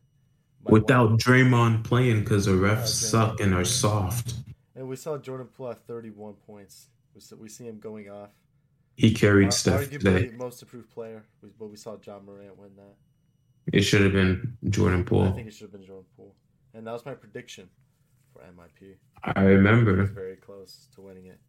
without 0.63 1.09
one. 1.09 1.17
Draymond 1.17 1.83
playing 1.83 2.19
because 2.21 2.45
the 2.45 2.51
refs 2.51 2.87
suck 2.87 3.39
and 3.39 3.53
are 3.53 3.65
soft. 3.65 4.35
And 4.75 4.87
we 4.87 4.95
saw 4.95 5.17
Jordan 5.17 5.47
Poole 5.47 5.71
at 5.71 5.85
31 5.87 6.33
points. 6.33 6.87
We 7.13 7.21
see, 7.21 7.35
we 7.35 7.49
see 7.49 7.65
him 7.65 7.79
going 7.79 8.09
off. 8.09 8.29
He 8.95 9.13
carried 9.13 9.49
uh, 9.49 9.51
Steph 9.51 9.89
today. 9.89 10.31
most 10.35 10.61
improved 10.61 10.89
player, 10.89 11.23
but 11.59 11.67
we 11.67 11.75
saw 11.75 11.97
Ja 12.05 12.19
Morant 12.19 12.57
win 12.57 12.71
that. 12.75 12.95
It 13.73 13.81
should 13.81 14.01
have 14.01 14.13
been 14.13 14.57
Jordan 14.69 15.03
Poole. 15.03 15.27
I 15.27 15.31
think 15.31 15.47
it 15.47 15.53
should 15.53 15.65
have 15.65 15.71
been 15.71 15.85
Jordan 15.85 16.05
Poole, 16.15 16.35
and 16.73 16.85
that 16.87 16.91
was 16.91 17.05
my 17.05 17.13
prediction 17.13 17.69
for 18.33 18.41
MIP. 18.41 18.95
I 19.23 19.41
remember. 19.41 20.03
very 20.03 20.35
close 20.35 20.87
to 20.95 21.01
winning 21.01 21.27
it. 21.27 21.39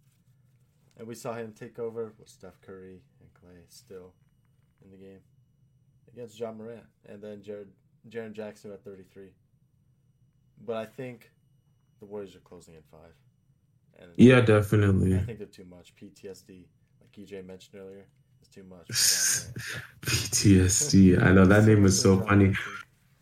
And 0.98 1.08
we 1.08 1.14
saw 1.14 1.32
him 1.32 1.52
take 1.52 1.78
over 1.78 2.12
with 2.18 2.28
Steph 2.28 2.60
Curry 2.60 3.00
and 3.20 3.30
Klay 3.32 3.62
still 3.68 4.12
in 4.84 4.90
the 4.90 4.96
game 4.96 5.20
against 6.12 6.38
Ja 6.38 6.52
Morant, 6.52 6.84
And 7.08 7.22
then 7.22 7.42
Jared 7.42 7.68
Jaren 8.08 8.32
Jackson 8.32 8.72
at 8.72 8.84
33. 8.84 9.30
But 10.64 10.76
I 10.76 10.86
think 10.86 11.30
the 12.00 12.06
Warriors 12.06 12.36
are 12.36 12.40
closing 12.40 12.74
in 12.74 12.82
five. 12.90 13.14
And 13.98 14.10
yeah, 14.16 14.40
definitely. 14.40 15.16
I 15.16 15.20
think 15.20 15.38
they're 15.38 15.46
too 15.46 15.64
much. 15.64 15.94
PTSD, 15.96 16.64
like 17.00 17.12
EJ 17.18 17.44
mentioned 17.46 17.80
earlier, 17.80 18.06
is 18.40 18.48
too 18.48 18.64
much. 18.64 18.86
PTSD. 20.02 21.22
I 21.22 21.32
know 21.32 21.44
that 21.46 21.64
name 21.64 21.82
was 21.82 22.00
so 22.00 22.20
funny. 22.20 22.54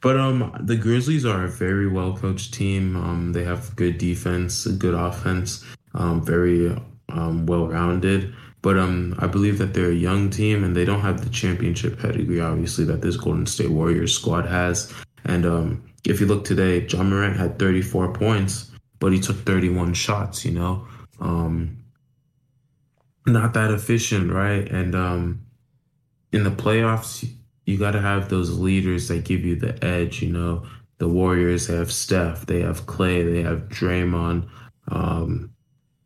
But 0.00 0.18
um, 0.18 0.56
the 0.60 0.76
Grizzlies 0.76 1.26
are 1.26 1.44
a 1.44 1.48
very 1.48 1.86
well 1.86 2.16
coached 2.16 2.54
team. 2.54 2.96
Um, 2.96 3.32
they 3.32 3.44
have 3.44 3.76
good 3.76 3.98
defense, 3.98 4.66
good 4.66 4.94
offense, 4.94 5.64
um, 5.94 6.24
very 6.24 6.74
um, 7.10 7.44
well 7.46 7.66
rounded. 7.66 8.34
But 8.62 8.78
um, 8.78 9.14
I 9.18 9.26
believe 9.26 9.58
that 9.58 9.72
they're 9.72 9.90
a 9.90 9.94
young 9.94 10.28
team 10.30 10.64
and 10.64 10.76
they 10.76 10.84
don't 10.84 11.00
have 11.00 11.24
the 11.24 11.30
championship 11.30 11.98
pedigree, 11.98 12.40
obviously, 12.40 12.84
that 12.86 13.00
this 13.00 13.16
Golden 13.16 13.46
State 13.46 13.70
Warriors 13.70 14.14
squad 14.14 14.46
has. 14.46 14.92
And 15.24 15.46
um, 15.46 15.84
if 16.04 16.20
you 16.20 16.26
look 16.26 16.44
today, 16.44 16.86
Ja 16.86 17.02
Morant 17.02 17.36
had 17.36 17.58
34 17.58 18.12
points, 18.12 18.70
but 18.98 19.12
he 19.12 19.20
took 19.20 19.36
31 19.46 19.94
shots. 19.94 20.44
You 20.44 20.52
know, 20.52 20.86
um, 21.20 21.78
not 23.26 23.54
that 23.54 23.70
efficient, 23.70 24.30
right? 24.30 24.70
And 24.70 24.94
um, 24.94 25.40
in 26.32 26.44
the 26.44 26.50
playoffs 26.50 27.26
you 27.70 27.78
got 27.78 27.92
to 27.92 28.00
have 28.00 28.28
those 28.28 28.58
leaders 28.58 29.08
that 29.08 29.24
give 29.24 29.44
you 29.44 29.54
the 29.54 29.82
edge. 29.84 30.22
You 30.22 30.32
know, 30.32 30.66
the 30.98 31.08
Warriors 31.08 31.68
have 31.68 31.92
Steph, 31.92 32.46
they 32.46 32.60
have 32.60 32.86
Klay, 32.86 33.32
they 33.32 33.42
have 33.42 33.68
Draymond. 33.68 34.48
Um, 34.88 35.52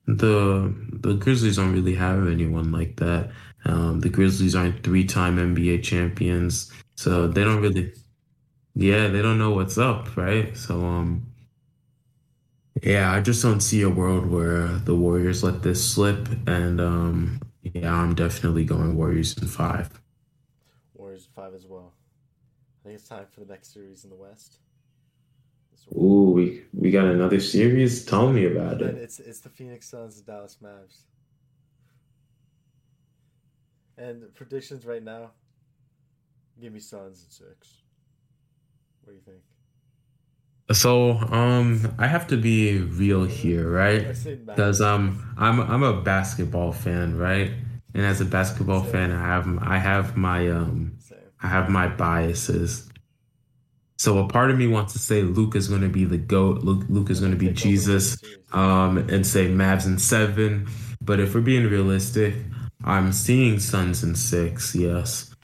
the 0.07 0.75
the 0.93 1.15
Grizzlies 1.15 1.57
don't 1.57 1.73
really 1.73 1.95
have 1.95 2.29
anyone 2.29 2.73
like 2.73 2.97
that. 2.97 3.31
Um, 3.65 4.01
the 4.01 4.11
Grizzlies 4.11 4.55
aren't 4.55 4.83
three 4.83 5.05
time 5.05 5.37
NBA 5.39 5.83
champions, 5.83 6.73
so 6.97 7.27
they 7.29 7.45
don't 7.45 7.63
really. 7.63 7.93
Yeah, 8.75 9.09
they 9.09 9.23
don't 9.23 9.39
know 9.39 9.53
what's 9.53 9.79
up, 9.79 10.17
right? 10.17 10.57
So, 10.57 10.85
um, 10.85 11.27
yeah, 12.83 13.13
I 13.13 13.21
just 13.21 13.41
don't 13.41 13.61
see 13.61 13.83
a 13.83 13.89
world 13.89 14.27
where 14.27 14.67
the 14.67 14.97
Warriors 14.97 15.45
let 15.45 15.63
this 15.63 15.89
slip, 15.89 16.29
and 16.49 16.81
um, 16.81 17.41
yeah, 17.63 17.95
I'm 17.95 18.15
definitely 18.15 18.65
going 18.65 18.97
Warriors 18.97 19.37
in 19.39 19.47
five 19.47 19.91
Warriors 20.95 21.29
five 21.35 21.55
as 21.55 21.67
well. 21.67 21.93
I 22.83 22.89
think 22.89 22.99
it's 22.99 23.09
time 23.09 23.27
for 23.31 23.41
the 23.41 23.47
next 23.47 23.73
series 23.73 24.05
in 24.05 24.11
the 24.11 24.17
West. 24.17 24.59
Ooh, 25.93 26.33
we 26.35 26.65
we 26.73 26.91
got 26.91 27.07
another 27.07 27.41
series. 27.41 28.05
Tell 28.05 28.31
me 28.33 28.47
about 28.47 28.81
And 28.81 28.97
it. 28.97 28.97
it's 28.99 29.21
it's 29.21 29.41
the 29.41 29.49
Phoenix 29.51 29.89
Suns, 29.89 30.21
the 30.23 30.33
Dallas 30.33 30.59
Mavs. 30.63 31.03
And 33.97 34.35
predictions 34.35 34.85
right 34.87 35.03
now. 35.03 35.31
Give 36.61 36.73
me 36.73 36.81
Suns 36.81 37.23
and 37.23 37.33
six. 37.33 37.83
What 39.03 39.13
do 39.13 39.17
you 39.17 39.23
think? 39.25 39.43
So, 40.73 41.13
um, 41.31 41.95
I 41.99 42.07
have 42.07 42.27
to 42.29 42.37
be 42.37 42.79
real 42.79 43.25
here, 43.25 43.69
right? 43.71 44.17
Because 44.47 44.81
um, 44.81 45.35
I'm 45.37 45.61
I'm 45.61 45.83
a 45.83 46.01
basketball 46.01 46.73
fan, 46.73 47.19
right? 47.19 47.53
And 47.95 48.05
as 48.05 48.21
a 48.21 48.25
basketball 48.25 48.83
fan, 48.83 49.13
I 49.13 49.21
have 49.21 49.59
I 49.63 49.79
have 49.79 50.17
my 50.17 50.49
um 50.49 50.97
Same. 50.99 51.19
I 51.43 51.49
have 51.49 51.69
my 51.69 51.87
biases. 51.89 52.89
So 54.05 54.19
a 54.19 54.29
part 54.29 54.51
of 54.51 54.59
me 54.59 54.67
wants 54.67 54.93
to 54.93 54.99
say 54.99 55.23
Luke 55.23 55.57
is 55.57 55.67
going 55.67 55.81
to 55.81 55.89
be 55.89 56.05
the 56.05 56.19
GOAT. 56.19 56.59
Luke, 56.63 56.85
Luke 56.91 57.09
is 57.09 57.21
going 57.21 57.33
to 57.33 57.39
be 57.39 57.47
Take 57.47 57.55
over 57.55 57.65
the 57.65 57.71
Jesus, 57.71 58.23
um, 58.53 58.99
and 58.99 59.27
say 59.27 59.47
Mavs 59.49 59.87
in 59.87 59.99
seven. 59.99 60.69
But 61.01 61.21
if 61.21 61.35
we're 61.35 61.41
being 61.41 61.65
realistic, 61.71 62.35
I'm 62.85 63.13
seeing 63.13 63.59
Suns 63.59 64.05
in 64.05 64.15
six. 64.15 64.75
Yes, 64.75 65.35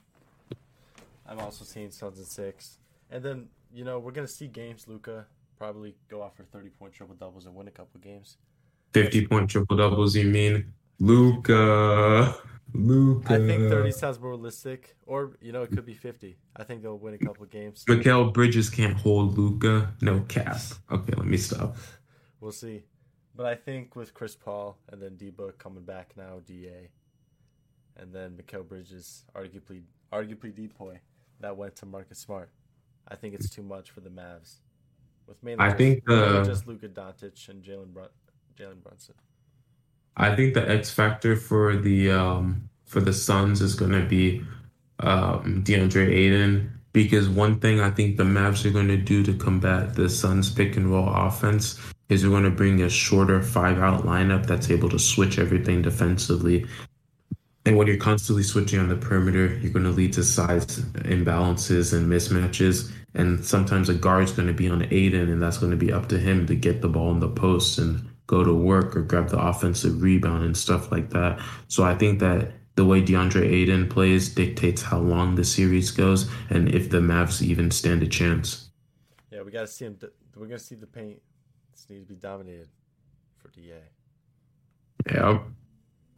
I'm 1.27 1.39
also 1.39 1.65
seeing 1.65 1.91
Suns 1.91 2.19
in 2.19 2.27
six. 2.27 2.77
And 3.11 3.25
then, 3.25 3.49
you 3.73 3.83
know, 3.83 3.99
we're 3.99 4.13
gonna 4.13 4.29
see 4.29 4.47
games, 4.47 4.87
Luka 4.87 5.25
probably 5.57 5.95
go 6.11 6.21
off 6.21 6.37
for 6.37 6.43
thirty 6.43 6.69
point 6.69 6.93
triple 6.93 7.15
doubles 7.15 7.47
and 7.47 7.55
win 7.55 7.67
a 7.67 7.71
couple 7.71 7.99
games. 7.99 8.37
fifty 8.93 9.27
point 9.27 9.49
triple 9.49 9.79
doubles. 9.79 10.15
You 10.15 10.27
mean 10.27 10.71
Luka? 10.99 12.35
Luka. 12.73 13.35
I 13.35 13.39
think 13.39 13.69
30 13.69 13.93
sounds 13.93 14.21
more 14.21 14.31
realistic, 14.31 14.97
or 15.07 15.37
you 15.41 15.53
know, 15.53 15.63
it 15.63 15.71
could 15.71 15.87
be 15.87 15.95
50. 15.95 16.37
I 16.57 16.65
think 16.65 16.83
they'll 16.83 16.99
win 16.99 17.15
a 17.15 17.19
couple 17.19 17.45
games. 17.47 17.85
Mikal 17.89 18.33
Bridges 18.33 18.71
can't 18.71 18.97
hold 18.97 19.37
Luka. 19.37 19.95
No 20.01 20.21
cap. 20.21 20.61
Okay, 20.91 21.13
let 21.17 21.27
me 21.27 21.37
stop. 21.37 21.77
We'll 22.41 22.53
see. 22.53 22.83
But 23.37 23.47
I 23.47 23.55
think 23.55 23.97
with 23.97 24.15
Chris 24.15 24.35
Paul 24.35 24.79
and 24.91 25.01
then 25.01 25.17
D 25.17 25.31
Book 25.31 25.59
coming 25.59 25.85
back 25.85 26.13
now, 26.17 26.41
DA, 26.45 26.91
and 27.97 28.13
then 28.13 28.33
Mikal 28.37 28.67
Bridges, 28.67 29.25
arguably 29.35 29.83
arguably 30.13 30.53
DPOY, 30.53 30.99
that 31.41 31.57
went 31.57 31.77
to 31.77 31.87
Marcus 31.87 32.19
Smart. 32.19 32.51
I 33.09 33.17
think 33.17 33.35
it's 33.35 33.51
too 33.51 33.63
much 33.63 33.91
for 33.91 34.01
the 34.01 34.11
Mavs. 34.11 34.57
With 35.27 35.43
mainly 35.43 35.65
I 35.65 35.69
just, 35.69 35.79
think 35.79 36.03
uh, 36.09 36.41
the 36.41 36.45
just 36.45 36.67
Luka 36.67 36.89
Doncic 36.89 37.49
and 37.49 37.63
Jalen 37.63 37.93
Brun- 37.93 38.09
Jalen 38.59 38.83
Brunson. 38.83 39.15
I 40.17 40.35
think 40.35 40.55
the 40.55 40.69
X 40.69 40.91
factor 40.91 41.37
for 41.37 41.77
the 41.77 42.11
um 42.11 42.69
for 42.85 43.01
the 43.01 43.13
Suns 43.13 43.61
is 43.61 43.75
going 43.75 43.93
to 43.93 44.05
be 44.05 44.43
um 45.01 45.63
DeAndre 45.65 46.09
Ayton 46.09 46.81
because 46.93 47.29
one 47.29 47.61
thing 47.61 47.81
I 47.81 47.91
think 47.91 48.17
the 48.17 48.25
Mavs 48.25 48.65
are 48.65 48.71
going 48.71 48.89
to 48.89 48.97
do 48.97 49.23
to 49.23 49.35
combat 49.35 49.95
the 49.95 50.09
Suns 50.09 50.51
pick 50.51 50.77
and 50.77 50.91
roll 50.91 51.09
offense 51.09 51.79
is 52.09 52.23
they're 52.23 52.31
going 52.31 52.43
to 52.43 52.51
bring 52.51 52.83
a 52.83 52.91
shorter 52.91 53.41
five 53.41 53.79
out 53.79 54.05
lineup 54.05 54.47
that's 54.47 54.71
able 54.71 54.89
to 54.89 54.99
switch 54.99 55.39
everything 55.39 55.83
defensively. 55.83 56.67
And 57.65 57.77
when 57.77 57.87
you're 57.87 57.99
constantly 57.99 58.43
switching 58.43 58.81
on 58.81 58.89
the 58.89 58.97
perimeter, 58.97 59.59
you're 59.59 59.73
going 59.73 59.85
to 59.85 59.91
lead 59.91 60.13
to 60.15 60.25
size 60.25 60.81
imbalances 61.05 61.93
and 61.93 62.11
mismatches. 62.11 62.91
And 63.15 63.45
sometimes 63.45 63.89
a 63.89 63.95
guard's 63.95 64.33
going 64.33 64.49
to 64.49 64.55
be 64.55 64.69
on 64.69 64.83
Ayton, 64.91 65.31
and 65.31 65.43
that's 65.43 65.59
going 65.59 65.71
to 65.71 65.77
be 65.77 65.93
up 65.93 66.09
to 66.09 66.19
him 66.19 66.47
to 66.47 66.55
get 66.55 66.81
the 66.81 66.89
ball 66.89 67.13
in 67.13 67.21
the 67.21 67.29
post 67.29 67.79
and 67.79 68.09
go 68.31 68.45
to 68.45 68.55
work 68.55 68.97
or 68.97 69.03
grab 69.03 69.29
the 69.29 69.39
offensive 69.41 70.03
rebound 70.03 70.45
and 70.45 70.57
stuff 70.57 70.93
like 70.93 71.11
that. 71.11 71.41
So 71.67 71.83
I 71.83 71.97
think 71.97 72.21
that 72.21 72.53
the 72.77 72.85
way 72.85 73.03
DeAndre 73.03 73.43
Ayton 73.43 73.89
plays 73.89 74.29
dictates 74.29 74.83
how 74.83 75.01
long 75.01 75.35
the 75.35 75.43
series 75.45 75.91
goes 75.91 76.31
and 76.49 76.73
if 76.73 76.91
the 76.91 76.99
Mavs 76.99 77.43
even 77.43 77.73
stand 77.73 78.05
a 78.05 78.07
chance. 78.07 78.71
Yeah, 79.33 79.43
we 79.43 79.51
got 79.51 79.63
to 79.63 79.67
see 79.67 79.85
him. 79.87 79.99
We're 80.37 80.47
gonna 80.47 80.61
see 80.61 80.77
the 80.77 80.87
paint. 80.87 81.21
This 81.73 81.91
needs 81.91 82.05
to 82.05 82.09
be 82.09 82.15
dominated 82.15 82.69
for 83.37 83.49
DA. 83.49 83.83
Yeah. 85.11 85.41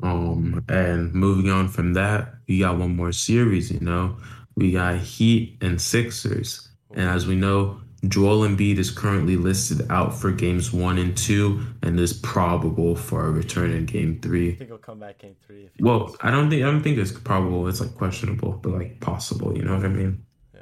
Um, 0.02 0.62
and 0.68 1.14
moving 1.14 1.50
on 1.50 1.68
from 1.68 1.94
that, 1.94 2.34
we 2.46 2.58
got 2.58 2.76
one 2.76 2.94
more 2.94 3.12
series, 3.12 3.70
you 3.70 3.80
know. 3.80 4.18
We 4.54 4.72
got 4.72 4.98
Heat 4.98 5.56
and 5.62 5.80
Sixers. 5.80 6.68
And 6.90 7.08
as 7.08 7.26
we 7.26 7.36
know, 7.36 7.80
Joel 8.08 8.40
Embiid 8.48 8.78
is 8.78 8.90
currently 8.90 9.36
listed 9.36 9.86
out 9.90 10.12
for 10.12 10.32
games 10.32 10.72
one 10.72 10.98
and 10.98 11.16
two 11.16 11.64
and 11.82 11.98
is 12.00 12.12
probable 12.12 12.96
for 12.96 13.26
a 13.26 13.30
return 13.30 13.70
in 13.70 13.86
game 13.86 14.18
three. 14.20 14.52
I 14.52 14.54
think 14.56 14.70
he'll 14.70 14.78
come 14.78 14.98
back 14.98 15.18
game 15.18 15.36
three. 15.46 15.70
Well, 15.78 16.06
does. 16.06 16.16
I 16.20 16.30
don't 16.32 16.50
think 16.50 16.62
I 16.64 16.66
don't 16.66 16.82
think 16.82 16.98
it's 16.98 17.12
probable, 17.12 17.68
it's 17.68 17.80
like 17.80 17.94
questionable, 17.94 18.52
but 18.60 18.72
like 18.72 19.00
possible, 19.00 19.56
you 19.56 19.62
know 19.62 19.76
what 19.76 19.84
I 19.84 19.88
mean? 19.88 20.24
yeah, 20.52 20.60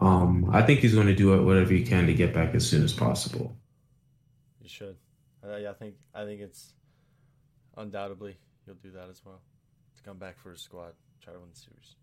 Um, 0.00 0.50
I 0.52 0.60
think 0.62 0.80
he's 0.80 0.94
gonna 0.94 1.14
do 1.16 1.32
it 1.34 1.42
whatever 1.42 1.72
he 1.72 1.82
can 1.82 2.06
to 2.06 2.14
get 2.14 2.34
back 2.34 2.54
as 2.54 2.68
soon 2.68 2.84
as 2.84 2.92
possible. 2.92 3.56
you 4.60 4.68
should. 4.68 4.96
Yeah, 5.42 5.70
I 5.70 5.74
think 5.74 5.94
I 6.14 6.24
think 6.24 6.42
it's 6.42 6.74
undoubtedly 7.76 8.36
he'll 8.66 8.74
do 8.74 8.90
that 8.90 9.08
as 9.08 9.24
well 9.24 9.40
to 9.96 10.02
come 10.02 10.18
back 10.18 10.38
for 10.38 10.50
his 10.50 10.60
squad, 10.60 10.92
try 11.22 11.32
to 11.32 11.38
win 11.38 11.48
the 11.52 11.58
series. 11.58 11.94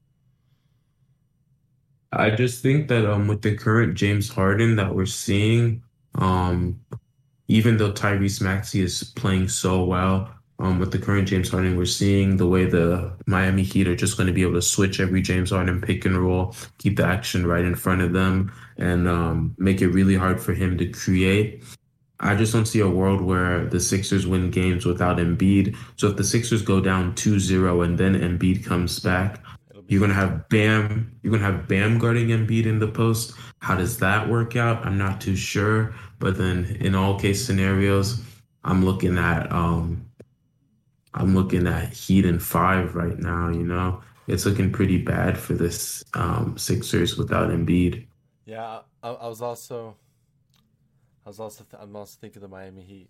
I 2.15 2.30
just 2.32 2.62
think 2.62 2.88
that 2.89 3.10
um 3.10 3.28
with 3.28 3.41
the 3.41 3.56
current 3.56 3.95
James 3.95 4.30
Harden 4.30 4.76
that 4.76 4.93
we're 4.95 5.06
seeing, 5.06 5.84
um 6.15 6.80
even 7.47 7.78
though 7.78 7.91
Tyrese 7.91 8.41
Maxey 8.41 8.82
is 8.82 9.04
playing 9.04 9.47
so 9.49 9.84
well, 9.84 10.34
um 10.60 10.80
with 10.80 10.91
the 10.91 10.99
current 10.99 11.28
James 11.28 11.49
Harden, 11.49 11.78
we're 11.78 11.86
seeing 11.86 12.38
the 12.38 12.47
way 12.47 12.65
the 12.65 13.13
Miami 13.26 13.63
Heat 13.63 13.88
are 13.88 13.95
just 13.95 14.17
going 14.17 14.28
to 14.28 14.34
be 14.34 14.43
able 14.43 14.54
to 14.54 14.62
switch 14.62 14.99
every 14.99 15.21
James 15.21 15.52
Harden 15.52 15.82
pick 15.82 16.06
and 16.06 16.17
roll, 16.17 16.56
keep 16.78 16.97
the 16.97 17.06
action 17.06 17.47
right 17.47 17.65
in 17.65 17.76
front 17.76 18.02
of 18.02 18.13
them, 18.13 18.52
and 18.78 19.08
um 19.08 19.56
make 19.58 19.82
it 19.82 19.89
really 19.89 20.15
hard 20.15 20.41
for 20.41 20.54
him 20.54 20.78
to 20.78 20.88
create. 20.88 21.63
I 22.19 22.36
just 22.36 22.54
don't 22.54 22.65
see 22.67 22.80
a 22.80 22.89
world 22.89 23.21
where 23.21 23.65
the 23.65 23.82
Sixers 23.82 24.26
win 24.26 24.49
games 24.49 24.86
without 24.86 25.17
Embiid. 25.17 25.76
So 25.97 26.08
if 26.08 26.15
the 26.15 26.23
Sixers 26.23 26.62
go 26.62 26.80
down 26.80 27.15
2-0 27.15 27.84
and 27.84 27.97
then 27.97 28.15
Embiid 28.15 28.63
comes 28.63 28.99
back, 28.99 29.43
you're 29.88 30.02
gonna 30.02 30.13
have 30.13 30.48
Bam. 30.50 31.17
You're 31.22 31.32
gonna 31.32 31.43
have 31.43 31.67
Bam 31.67 32.00
guarding 32.00 32.30
Embiid 32.30 32.65
in 32.65 32.80
the 32.80 32.88
post. 32.88 33.34
How 33.60 33.76
does 33.76 33.98
that 34.00 34.30
work 34.30 34.56
out? 34.56 34.86
I'm 34.86 34.98
not 34.98 35.22
too 35.22 35.36
sure. 35.36 35.93
But 36.19 36.38
then, 36.38 36.78
in 36.80 36.96
all 36.96 37.19
case 37.19 37.46
scenarios, 37.46 38.22
I'm 38.63 38.84
looking 38.86 39.17
at 39.17 39.52
um, 39.52 40.06
I'm 41.13 41.36
looking 41.36 41.67
at 41.67 41.93
Heat 41.93 42.26
and 42.26 42.41
five 42.41 42.96
right 42.96 43.19
now. 43.19 43.50
You 43.50 43.63
know, 43.63 44.02
it's 44.28 44.46
looking 44.46 44.72
pretty 44.72 44.98
bad 44.98 45.38
for 45.38 45.54
this 45.54 46.04
um, 46.13 46.58
Sixers 46.58 47.17
without 47.17 47.50
Embiid. 47.50 48.08
Yeah, 48.46 48.80
I, 49.02 49.10
I 49.10 49.28
was 49.28 49.41
also, 49.41 49.96
I 51.26 51.30
was 51.30 51.39
also, 51.39 51.63
th- 51.63 51.82
I'm 51.82 51.96
also 51.96 52.17
thinking 52.19 52.41
the 52.41 52.48
Miami 52.48 52.82
Heat 52.82 53.10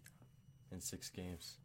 in 0.72 0.80
six 0.80 1.10
games. 1.10 1.58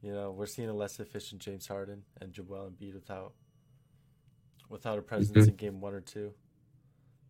You 0.00 0.12
know, 0.12 0.30
we're 0.30 0.46
seeing 0.46 0.68
a 0.68 0.74
less 0.74 1.00
efficient 1.00 1.40
James 1.40 1.66
Harden 1.66 2.04
and 2.20 2.32
Joel 2.32 2.70
Embiid 2.70 2.94
without, 2.94 3.32
without 4.68 4.98
a 4.98 5.02
presence 5.02 5.46
Mhm. 5.46 5.48
in 5.50 5.56
game 5.56 5.80
one 5.80 5.94
or 5.94 6.00
two. 6.00 6.32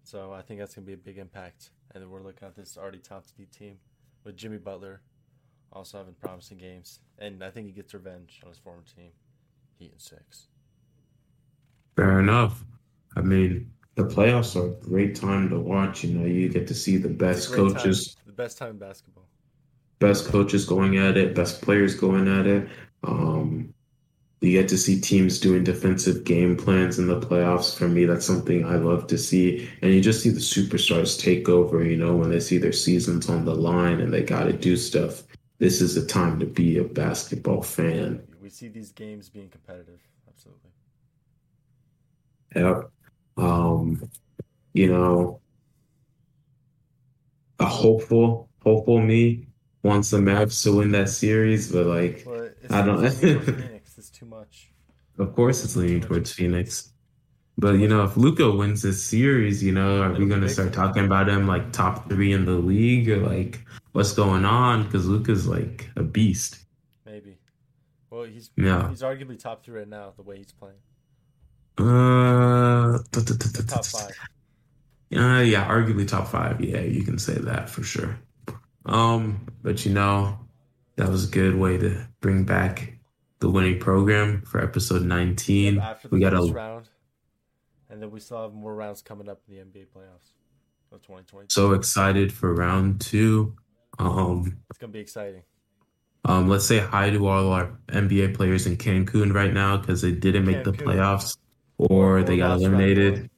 So 0.05 0.33
I 0.33 0.42
think 0.42 0.61
that's 0.61 0.74
gonna 0.74 0.87
be 0.87 0.92
a 0.94 0.96
big 0.96 1.18
impact. 1.18 1.70
And 1.92 2.03
then 2.03 2.11
we're 2.11 2.22
looking 2.22 2.46
at 2.46 2.55
this 2.55 2.77
already 2.77 2.98
top 2.98 3.27
speed 3.27 3.51
team 3.53 3.79
with 4.24 4.37
Jimmy 4.37 4.59
Butler 4.59 5.01
also 5.72 5.98
having 5.98 6.14
promising 6.14 6.57
games, 6.59 7.01
and 7.18 7.44
I 7.44 7.51
think 7.51 7.66
he 7.66 7.72
gets 7.72 7.92
revenge 7.92 8.40
on 8.42 8.48
his 8.48 8.59
former 8.59 8.83
team, 8.83 9.12
Heat 9.79 9.92
in 9.92 9.98
six. 9.98 10.48
Fair 11.94 12.18
enough. 12.20 12.64
I 13.16 13.20
mean, 13.20 13.70
the 13.94 14.05
playoffs 14.05 14.57
are 14.57 14.66
a 14.72 14.81
great 14.81 15.14
time 15.14 15.48
to 15.51 15.59
watch. 15.59 16.05
You 16.05 16.18
know, 16.18 16.27
you 16.27 16.48
get 16.48 16.66
to 16.68 16.74
see 16.74 16.96
the 16.96 17.09
best 17.09 17.48
great 17.51 17.59
time- 17.59 17.74
coaches. 17.74 18.16
the 18.27 18.33
best 18.33 18.57
time 18.59 18.70
in 18.70 18.79
basketball. 18.79 19.29
best 20.01 20.27
coaches 20.27 20.64
going 20.64 20.96
at 20.96 21.16
it, 21.16 21.35
best 21.35 21.61
players 21.61 21.94
going 21.96 22.29
at 22.29 22.46
it. 22.46 22.68
Um, 23.03 23.74
you 24.40 24.53
get 24.53 24.68
to 24.68 24.79
see 24.79 25.01
teams 25.01 25.40
doing 25.40 25.64
defensive 25.64 26.22
game 26.24 26.57
plans 26.57 26.98
in 26.98 27.09
the 27.09 27.20
playoffs. 27.20 27.77
For 27.77 27.88
me, 27.88 28.05
that's 28.05 28.24
something 28.27 28.64
I 28.64 28.77
love 28.77 29.07
to 29.09 29.18
see. 29.18 29.68
And 29.83 29.92
you 29.92 30.01
just 30.01 30.22
see 30.22 30.31
the 30.31 30.38
superstars 30.38 31.18
take 31.20 31.48
over, 31.48 31.85
you 31.85 31.96
know, 31.96 32.14
when 32.14 32.31
they 32.31 32.38
see 32.38 32.59
their 32.59 32.72
seasons 32.72 33.29
on 33.29 33.44
the 33.44 33.55
line 33.55 34.01
and 34.01 34.12
they 34.12 34.22
got 34.22 34.44
to 34.44 34.53
do 34.53 34.77
stuff. 34.77 35.24
This 35.59 35.81
is 35.81 35.96
the 35.96 36.07
time 36.07 36.38
to 36.38 36.46
be 36.46 36.79
a 36.79 36.85
basketball 36.85 37.62
fan. 37.62 38.22
We 38.40 38.48
see 38.48 38.68
these 38.68 38.92
games 38.92 39.29
being 39.29 39.48
competitive. 39.48 39.98
Absolutely. 40.29 40.70
Yep. 42.55 42.90
Um, 43.38 44.09
you 44.72 44.87
know, 44.87 45.40
a 47.59 47.64
hopeful, 47.66 48.48
hopeful 48.62 49.01
me 49.01 49.48
wants 49.83 50.11
the 50.11 50.18
Mavs 50.18 50.62
to 50.62 50.77
win 50.77 50.92
that 50.92 51.09
series, 51.09 51.72
but 51.72 51.87
like, 51.87 52.24
But 52.24 52.57
I 52.70 52.83
don't- 52.87 53.03
it's 54.22 54.37
leaning 54.37 54.61
towards 54.61 54.72
Phoenix. 54.72 54.72
It's 54.72 55.18
too 55.18 55.18
much. 55.18 55.18
Of 55.18 55.35
course, 55.35 55.64
it's 55.64 55.76
leaning 55.76 56.00
towards 56.00 56.33
Phoenix. 56.33 56.92
But 57.57 57.74
you 57.74 57.88
know, 57.88 58.04
if 58.04 58.16
Luka 58.16 58.50
wins 58.50 58.83
this 58.83 59.02
series, 59.02 59.62
you 59.62 59.72
know, 59.72 60.02
are 60.02 60.12
we 60.12 60.26
gonna 60.26 60.48
start 60.48 60.72
talking 60.72 61.04
about 61.04 61.28
him 61.28 61.46
like 61.46 61.72
top 61.72 62.09
three 62.09 62.33
in 62.33 62.44
the 62.44 62.52
league, 62.52 63.09
or 63.11 63.16
like 63.16 63.61
what's 63.92 64.12
going 64.12 64.44
on? 64.44 64.85
Because 64.85 65.09
Luka's 65.09 65.46
like 65.46 65.90
a 65.96 66.02
beast. 66.02 66.59
Maybe. 67.04 67.38
Well, 68.11 68.24
he's 68.24 68.50
Yeah. 68.57 68.88
he's 68.88 69.02
arguably 69.02 69.38
top 69.38 69.64
three 69.64 69.81
right 69.81 69.88
now. 69.88 70.12
The 70.16 70.22
way 70.22 70.38
he's 70.38 70.52
playing, 70.52 70.76
Uh, 71.78 72.98
top 73.66 73.85
five. 73.85 74.11
Uh, 75.16 75.40
yeah, 75.40 75.66
arguably 75.66 76.07
top 76.07 76.28
five. 76.28 76.61
Yeah, 76.61 76.81
you 76.81 77.02
can 77.02 77.18
say 77.18 77.35
that 77.35 77.70
for 77.70 77.83
sure. 77.83 78.18
Um, 78.87 79.46
but 79.62 79.85
you 79.85 79.92
know, 79.92 80.38
that 80.96 81.09
was 81.09 81.26
a 81.28 81.31
good 81.31 81.57
way 81.57 81.78
to 81.78 82.07
bring 82.20 82.44
back 82.44 82.97
the 83.40 83.48
winning 83.51 83.79
program 83.79 84.42
for 84.42 84.62
episode 84.62 85.03
Yep, 85.03 85.09
19. 85.09 85.79
after 85.79 86.09
the 86.09 86.14
We 86.16 86.20
got 86.20 86.35
a 86.35 86.53
round, 86.53 86.88
and 87.88 88.03
then 88.03 88.11
we 88.11 88.20
still 88.20 88.42
have 88.42 88.53
more 88.53 88.74
rounds 88.74 89.03
coming 89.03 89.29
up 89.29 89.40
in 89.48 89.55
the 89.55 89.61
NBA 89.62 89.87
playoffs 89.87 90.33
of 90.92 91.03
2020. 91.03 91.46
so 91.51 91.72
excited 91.72 92.33
for 92.33 92.55
round 92.55 93.01
two. 93.01 93.55
Um, 93.98 94.59
It's 94.70 94.79
gonna 94.79 94.92
be 94.92 95.01
exciting. 95.01 95.42
um, 96.24 96.48
let's 96.48 96.64
say 96.66 96.79
hi 96.79 97.11
to 97.11 97.27
all 97.27 97.53
our 97.53 97.79
NBA 97.88 98.35
players 98.35 98.66
in 98.66 98.77
Cancun 98.77 99.33
right 99.33 99.53
now 99.53 99.77
because 99.77 100.03
they 100.03 100.12
didn't 100.12 100.44
make 100.44 100.64
the 100.64 100.72
playoffs 100.72 101.37
or 101.79 102.18
Or 102.18 102.22
they 102.22 102.37
got 102.37 102.59
eliminated. 102.59 103.31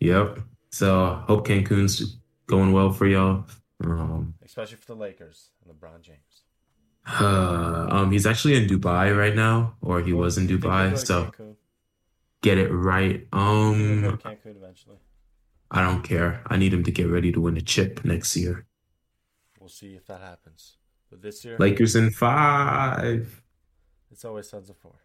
Yep. 0.00 0.40
So 0.70 1.22
hope 1.26 1.46
Cancun's 1.46 2.18
going 2.46 2.72
well 2.72 2.90
for 2.90 3.06
y'all. 3.06 3.46
Um, 3.82 4.34
especially 4.44 4.76
for 4.76 4.86
the 4.86 4.96
Lakers 4.96 5.50
and 5.62 5.74
LeBron 5.74 6.00
James. 6.02 6.43
Um, 7.06 8.10
he's 8.10 8.26
actually 8.26 8.54
in 8.56 8.66
Dubai 8.66 9.16
right 9.16 9.34
now, 9.34 9.74
or 9.80 10.00
he 10.00 10.12
was 10.12 10.38
in 10.38 10.44
I 10.44 10.46
think 10.46 10.62
he'll 10.62 10.70
Dubai. 10.70 10.98
So 10.98 11.24
Cancun. 11.26 11.54
get 12.42 12.58
it 12.58 12.70
right. 12.70 13.26
Um, 13.32 14.18
Cancun 14.24 14.56
eventually. 14.56 14.96
I 15.70 15.82
don't 15.82 16.02
care. 16.02 16.42
I 16.46 16.56
need 16.56 16.72
him 16.72 16.84
to 16.84 16.90
get 16.90 17.08
ready 17.08 17.32
to 17.32 17.40
win 17.40 17.56
a 17.56 17.60
chip 17.60 18.04
next 18.04 18.36
year. 18.36 18.66
We'll 19.58 19.68
see 19.68 19.94
if 19.94 20.06
that 20.06 20.20
happens. 20.20 20.76
But 21.10 21.22
this 21.22 21.44
year, 21.44 21.56
Lakers 21.58 21.96
in 21.96 22.10
five. 22.10 23.42
it's 24.10 24.24
always 24.24 24.48
Suns 24.48 24.70
of 24.70 24.76
four. 24.76 24.96